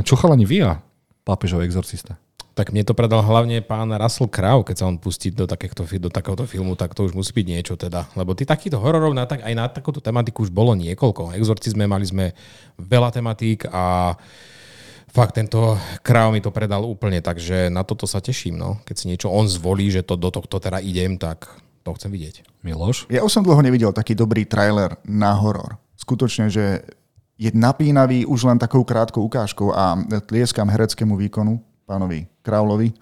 čo 0.06 0.13
chalani 0.13 0.45
via, 0.45 0.82
pápežov 1.25 1.65
exorcista? 1.65 2.17
Tak 2.51 2.75
mne 2.75 2.86
to 2.86 2.93
predal 2.93 3.25
hlavne 3.25 3.63
pán 3.65 3.89
Russell 3.89 4.30
Crowe, 4.30 4.67
keď 4.67 4.75
sa 4.84 4.86
on 4.86 5.01
pustí 5.01 5.34
do, 5.34 5.49
takéhto, 5.49 5.88
do 5.88 6.10
takéhoto 6.12 6.45
filmu, 6.45 6.77
tak 6.77 6.93
to 6.93 7.08
už 7.08 7.17
musí 7.17 7.32
byť 7.34 7.47
niečo 7.47 7.73
teda. 7.73 8.12
Lebo 8.13 8.38
ty 8.38 8.45
takýchto 8.45 8.77
hororov 8.77 9.17
na, 9.17 9.25
tak, 9.25 9.41
aj 9.41 9.54
na 9.56 9.65
takúto 9.65 10.04
tematiku 10.04 10.45
už 10.45 10.51
bolo 10.54 10.77
niekoľko. 10.77 11.34
Exorcizme 11.39 11.88
mali 11.89 12.06
sme 12.06 12.36
veľa 12.77 13.10
tematík 13.15 13.65
a 13.71 14.13
fakt 15.12 15.36
tento 15.36 15.76
kráv 16.02 16.32
mi 16.32 16.39
to 16.39 16.50
predal 16.50 16.88
úplne, 16.88 17.19
takže 17.19 17.67
na 17.67 17.84
toto 17.84 18.08
sa 18.08 18.24
teším. 18.24 18.58
No. 18.58 18.80
Keď 18.88 18.95
si 18.95 19.06
niečo 19.12 19.28
on 19.28 19.45
zvolí, 19.45 19.91
že 19.91 20.08
to 20.08 20.15
do 20.15 20.32
tohto 20.32 20.58
teda 20.58 20.80
idem, 20.80 21.19
tak 21.19 21.52
to 21.84 21.91
chcem 22.00 22.10
vidieť. 22.10 22.47
Miloš? 22.63 23.12
Ja 23.12 23.21
už 23.28 23.34
som 23.34 23.43
dlho 23.43 23.60
nevidel 23.60 23.91
taký 23.91 24.15
dobrý 24.15 24.47
trailer 24.47 24.95
na 25.04 25.36
horor. 25.36 25.76
Skutočne, 26.00 26.50
že 26.50 26.82
je 27.41 27.50
napínavý 27.58 28.24
už 28.26 28.45
len 28.45 28.62
takou 28.62 28.86
krátkou 28.86 29.26
ukážkou 29.26 29.74
a 29.74 29.97
tlieskam 30.30 30.69
hereckému 30.69 31.17
výkonu 31.17 31.58
pánovi 31.89 32.30
Královi, 32.45 32.93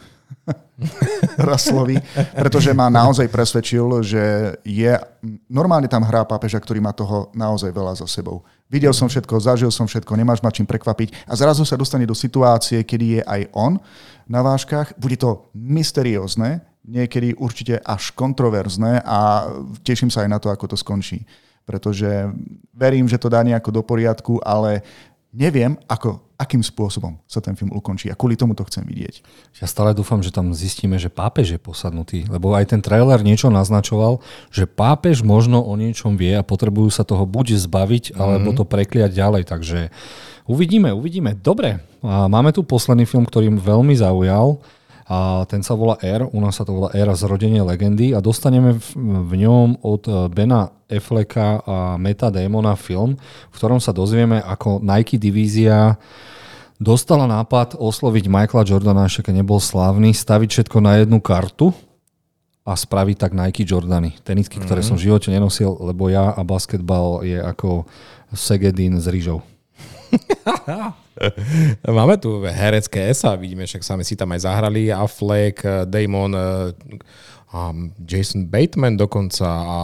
Raslovi, 1.50 2.00
pretože 2.34 2.72
ma 2.72 2.88
naozaj 2.88 3.28
presvedčil, 3.28 3.86
že 4.00 4.24
je, 4.64 4.94
normálne 5.52 5.92
tam 5.92 6.08
hrá 6.08 6.24
pápeža, 6.24 6.64
ktorý 6.64 6.80
má 6.80 6.96
toho 6.96 7.28
naozaj 7.36 7.70
veľa 7.76 8.00
za 8.00 8.08
sebou. 8.08 8.48
Videl 8.70 8.94
som 8.94 9.10
všetko, 9.10 9.42
zažil 9.42 9.74
som 9.74 9.90
všetko, 9.90 10.14
nemáš 10.14 10.46
ma 10.46 10.54
čím 10.54 10.70
prekvapiť 10.70 11.26
a 11.26 11.34
zrazu 11.34 11.66
sa 11.66 11.74
dostane 11.74 12.06
do 12.06 12.14
situácie, 12.14 12.86
kedy 12.86 13.06
je 13.18 13.22
aj 13.26 13.42
on 13.58 13.82
na 14.30 14.46
váškach. 14.46 14.94
Bude 14.94 15.18
to 15.18 15.50
mysteriózne, 15.58 16.62
niekedy 16.86 17.34
určite 17.34 17.82
až 17.82 18.14
kontroverzné 18.14 19.02
a 19.02 19.50
teším 19.82 20.14
sa 20.14 20.22
aj 20.22 20.30
na 20.30 20.38
to, 20.38 20.54
ako 20.54 20.70
to 20.70 20.78
skončí. 20.78 21.26
Pretože 21.66 22.30
verím, 22.74 23.10
že 23.10 23.18
to 23.18 23.30
dá 23.30 23.42
nejako 23.42 23.70
do 23.70 23.82
poriadku, 23.82 24.38
ale 24.42 24.86
neviem, 25.30 25.78
ako, 25.86 26.26
akým 26.42 26.66
spôsobom 26.66 27.22
sa 27.30 27.38
ten 27.38 27.54
film 27.54 27.70
ukončí 27.70 28.10
a 28.10 28.18
kvôli 28.18 28.34
tomu 28.34 28.58
to 28.58 28.66
chcem 28.66 28.82
vidieť. 28.82 29.22
Ja 29.62 29.70
stále 29.70 29.94
dúfam, 29.94 30.26
že 30.26 30.34
tam 30.34 30.50
zistíme, 30.58 30.98
že 30.98 31.14
pápež 31.14 31.54
je 31.54 31.60
posadnutý, 31.62 32.26
lebo 32.26 32.58
aj 32.58 32.74
ten 32.74 32.82
trailer 32.82 33.22
niečo 33.22 33.54
naznačoval, 33.54 34.26
že 34.50 34.66
pápež 34.66 35.22
možno 35.22 35.62
o 35.62 35.74
niečom 35.78 36.18
vie 36.18 36.34
a 36.34 36.46
potrebujú 36.46 36.90
sa 36.90 37.06
toho 37.06 37.30
buď 37.30 37.62
zbaviť, 37.62 38.18
alebo 38.18 38.50
mm-hmm. 38.54 38.60
to 38.60 38.64
prekliať 38.66 39.12
ďalej, 39.14 39.44
takže 39.46 39.80
uvidíme, 40.50 40.90
uvidíme. 40.90 41.38
Dobre, 41.38 41.78
a 42.02 42.26
máme 42.26 42.50
tu 42.50 42.66
posledný 42.66 43.06
film, 43.06 43.30
ktorý 43.30 43.54
veľmi 43.54 43.94
zaujal 43.94 44.58
a 45.10 45.42
ten 45.50 45.66
sa 45.66 45.74
volá 45.74 45.98
R, 46.06 46.22
u 46.30 46.38
nás 46.38 46.62
sa 46.62 46.64
to 46.64 46.78
volá 46.78 46.94
R 46.94 47.10
zrodenie 47.18 47.66
legendy 47.66 48.14
a 48.14 48.22
dostaneme 48.22 48.78
v, 48.78 48.88
v 49.26 49.34
ňom 49.42 49.82
od 49.82 50.06
e, 50.06 50.30
Bena 50.30 50.70
Afflecka 50.86 51.66
a 51.66 51.98
Meta 51.98 52.30
Damona 52.30 52.78
film, 52.78 53.18
v 53.50 53.56
ktorom 53.58 53.82
sa 53.82 53.90
dozvieme, 53.90 54.38
ako 54.38 54.86
Nike 54.86 55.18
divízia 55.18 55.98
dostala 56.78 57.26
nápad 57.26 57.82
osloviť 57.82 58.30
Michaela 58.30 58.62
Jordana, 58.62 59.10
ešte 59.10 59.34
keď 59.34 59.42
nebol 59.42 59.58
slávny, 59.58 60.14
staviť 60.14 60.50
všetko 60.54 60.78
na 60.78 61.02
jednu 61.02 61.18
kartu 61.26 61.74
a 62.62 62.78
spraviť 62.78 63.18
tak 63.18 63.34
Nike 63.34 63.66
Jordany. 63.66 64.14
Tenisky, 64.22 64.62
ktoré 64.62 64.86
mm-hmm. 64.86 64.94
som 64.94 65.02
v 65.02 65.06
živote 65.10 65.34
nenosil, 65.34 65.74
lebo 65.82 66.14
ja 66.14 66.38
a 66.38 66.42
basketbal 66.46 67.26
je 67.26 67.42
ako 67.42 67.90
Segedin 68.30 69.02
s 69.02 69.10
rýžou. 69.10 69.42
Máme 72.00 72.16
tu 72.18 72.40
herecké 72.48 73.12
esa, 73.12 73.36
vidíme, 73.36 73.68
však 73.68 73.84
sami 73.84 74.04
si 74.08 74.16
tam 74.16 74.32
aj 74.32 74.48
zahrali, 74.48 74.88
Affleck, 74.88 75.64
Damon, 75.86 76.32
um, 77.52 77.92
Jason 78.00 78.48
Bateman 78.48 78.96
dokonca 78.96 79.46
a 79.46 79.80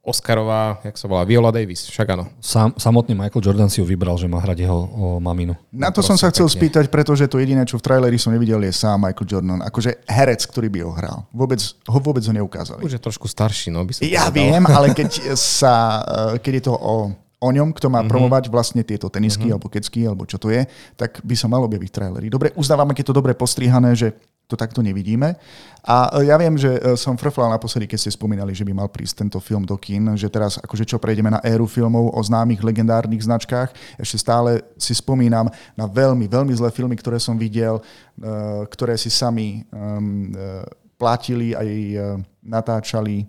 Oscarová, 0.00 0.80
jak 0.80 0.96
sa 0.96 1.04
volá, 1.12 1.28
Viola 1.28 1.52
Davis, 1.52 1.84
však 1.84 2.16
áno. 2.16 2.24
Sam, 2.40 2.72
samotný 2.72 3.12
Michael 3.12 3.44
Jordan 3.44 3.68
si 3.68 3.84
ju 3.84 3.86
vybral, 3.86 4.16
že 4.16 4.24
má 4.32 4.40
hrať 4.40 4.64
jeho 4.64 4.78
o, 4.80 4.88
maminu. 5.20 5.52
Na 5.68 5.92
to 5.92 6.00
som 6.00 6.16
sa 6.16 6.32
chcel 6.32 6.48
pekne. 6.48 6.56
spýtať, 6.56 6.84
pretože 6.88 7.28
to 7.28 7.36
jediné, 7.36 7.68
čo 7.68 7.76
v 7.76 7.84
traileri 7.84 8.16
som 8.16 8.32
nevidel, 8.32 8.64
je 8.64 8.72
sám 8.72 8.96
Michael 8.96 9.28
Jordan. 9.28 9.60
Akože 9.60 10.00
herec, 10.08 10.40
ktorý 10.48 10.72
by 10.72 10.78
ho 10.88 10.92
hral. 10.96 11.18
Vôbec 11.36 11.60
ho, 11.84 11.98
vôbec 12.00 12.24
ho 12.24 12.32
neukázali. 12.32 12.80
Už 12.80 12.96
je 12.96 13.02
trošku 13.02 13.28
starší, 13.28 13.68
no 13.68 13.84
by 13.84 13.92
som 13.92 14.00
Ja 14.08 14.32
povedal. 14.32 14.40
viem, 14.40 14.62
ale 14.72 14.86
keď, 14.98 15.36
sa, 15.36 15.74
eh, 16.00 16.34
keď 16.40 16.52
je 16.56 16.62
to 16.64 16.74
o 16.74 16.94
o 17.40 17.48
ňom, 17.48 17.72
kto 17.72 17.88
má 17.88 18.04
mm-hmm. 18.04 18.12
promovať 18.12 18.44
vlastne 18.52 18.84
tieto 18.84 19.08
tenisky 19.08 19.48
mm-hmm. 19.48 19.56
alebo 19.56 19.72
kecky, 19.72 20.00
alebo 20.04 20.28
čo 20.28 20.36
to 20.36 20.52
je, 20.52 20.68
tak 20.94 21.24
by 21.24 21.32
sa 21.32 21.48
malo 21.48 21.64
objaviť 21.64 21.90
trailery. 21.90 22.28
Dobre, 22.28 22.52
uznávame, 22.52 22.92
keď 22.92 23.10
to 23.10 23.18
dobre 23.18 23.32
postrihané, 23.32 23.96
že 23.96 24.12
to 24.50 24.58
takto 24.58 24.82
nevidíme. 24.82 25.38
A 25.86 26.10
e, 26.18 26.26
ja 26.26 26.34
viem, 26.34 26.58
že 26.58 26.74
e, 26.74 26.98
som 26.98 27.14
frflal 27.14 27.54
naposledy, 27.54 27.86
keď 27.86 27.98
ste 28.02 28.18
spomínali, 28.18 28.50
že 28.50 28.66
by 28.66 28.74
mal 28.74 28.90
prísť 28.90 29.22
tento 29.22 29.38
film 29.38 29.62
do 29.62 29.78
kín, 29.78 30.18
že 30.18 30.26
teraz 30.26 30.58
akože 30.58 30.82
čo 30.82 30.98
prejdeme 30.98 31.30
na 31.30 31.38
éru 31.46 31.70
filmov 31.70 32.10
o 32.10 32.20
známych 32.20 32.58
legendárnych 32.66 33.22
značkách. 33.22 33.70
Ešte 33.94 34.18
stále 34.18 34.66
si 34.74 34.90
spomínam 34.90 35.46
na 35.78 35.86
veľmi, 35.86 36.26
veľmi 36.26 36.50
zlé 36.58 36.74
filmy, 36.74 36.98
ktoré 36.98 37.22
som 37.22 37.38
videl, 37.38 37.78
e, 37.78 37.82
ktoré 38.66 38.98
si 38.98 39.08
sami 39.08 39.62
platili 41.00 41.56
aj 41.56 41.68
natáčali 42.44 43.24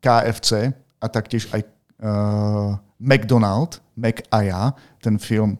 KFC 0.00 0.72
a 1.00 1.06
taktiež 1.08 1.48
aj 1.52 1.60
McDonald, 2.98 3.80
Mac 3.94 4.22
a 4.30 4.38
ja, 4.42 4.62
ten 5.00 5.18
film 5.18 5.58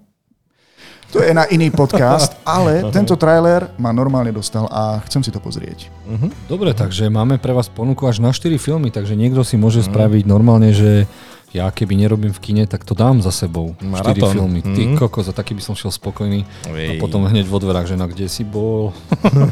to 1.08 1.24
je 1.24 1.32
na 1.32 1.48
iný 1.48 1.72
podcast, 1.72 2.36
ale 2.44 2.84
tento 2.92 3.16
trailer 3.16 3.72
ma 3.80 3.96
normálne 3.96 4.28
dostal 4.28 4.68
a 4.68 5.00
chcem 5.08 5.24
si 5.24 5.32
to 5.32 5.40
pozrieť. 5.40 5.88
Uh-huh. 6.04 6.28
Dobre, 6.44 6.76
takže 6.76 7.08
máme 7.08 7.40
pre 7.40 7.56
vás 7.56 7.72
ponuku 7.72 8.04
až 8.04 8.20
na 8.20 8.28
4 8.28 8.60
filmy, 8.60 8.92
takže 8.92 9.16
niekto 9.16 9.40
si 9.40 9.56
môže 9.56 9.80
uh-huh. 9.80 9.88
spraviť 9.88 10.28
normálne, 10.28 10.68
že 10.76 11.08
ja 11.52 11.72
keby 11.72 11.96
nerobím 11.96 12.32
v 12.36 12.40
kine, 12.40 12.64
tak 12.68 12.84
to 12.84 12.92
dám 12.92 13.24
za 13.24 13.32
sebou. 13.32 13.72
Maratón. 13.80 14.32
4 14.32 14.36
filmy. 14.36 14.60
Ty 14.60 14.82
mm. 14.92 14.96
koko, 15.00 15.24
za 15.24 15.32
taký 15.32 15.56
by 15.56 15.62
som 15.64 15.72
šiel 15.72 15.88
spokojný. 15.88 16.44
Ej. 16.68 16.88
A 16.88 16.92
potom 17.00 17.24
hneď 17.24 17.48
vo 17.48 17.56
dverách, 17.56 17.88
že 17.88 17.96
na 17.96 18.04
kde 18.04 18.28
si 18.28 18.44
bol. 18.44 18.92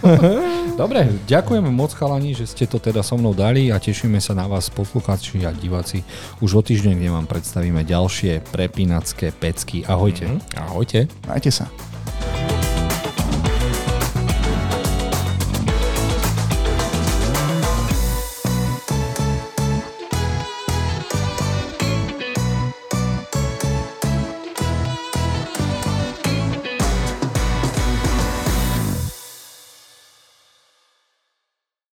Dobre, 0.81 1.09
ďakujeme 1.25 1.73
moc 1.73 1.97
chalani, 1.97 2.37
že 2.37 2.45
ste 2.45 2.69
to 2.69 2.77
teda 2.77 3.01
so 3.01 3.17
mnou 3.17 3.33
dali 3.33 3.73
a 3.73 3.81
tešíme 3.81 4.21
sa 4.21 4.37
na 4.37 4.45
vás 4.45 4.69
poslucháči 4.69 5.41
a 5.49 5.57
diváci 5.57 6.05
už 6.45 6.61
o 6.61 6.63
týždeň, 6.63 7.01
kde 7.01 7.09
vám 7.09 7.25
predstavíme 7.25 7.81
ďalšie 7.81 8.45
prepínacké 8.53 9.33
pecky. 9.33 9.89
Ahojte. 9.89 10.29
Mm. 10.29 10.41
Ahojte. 10.69 11.09
Majte 11.25 11.49
sa. 11.49 11.86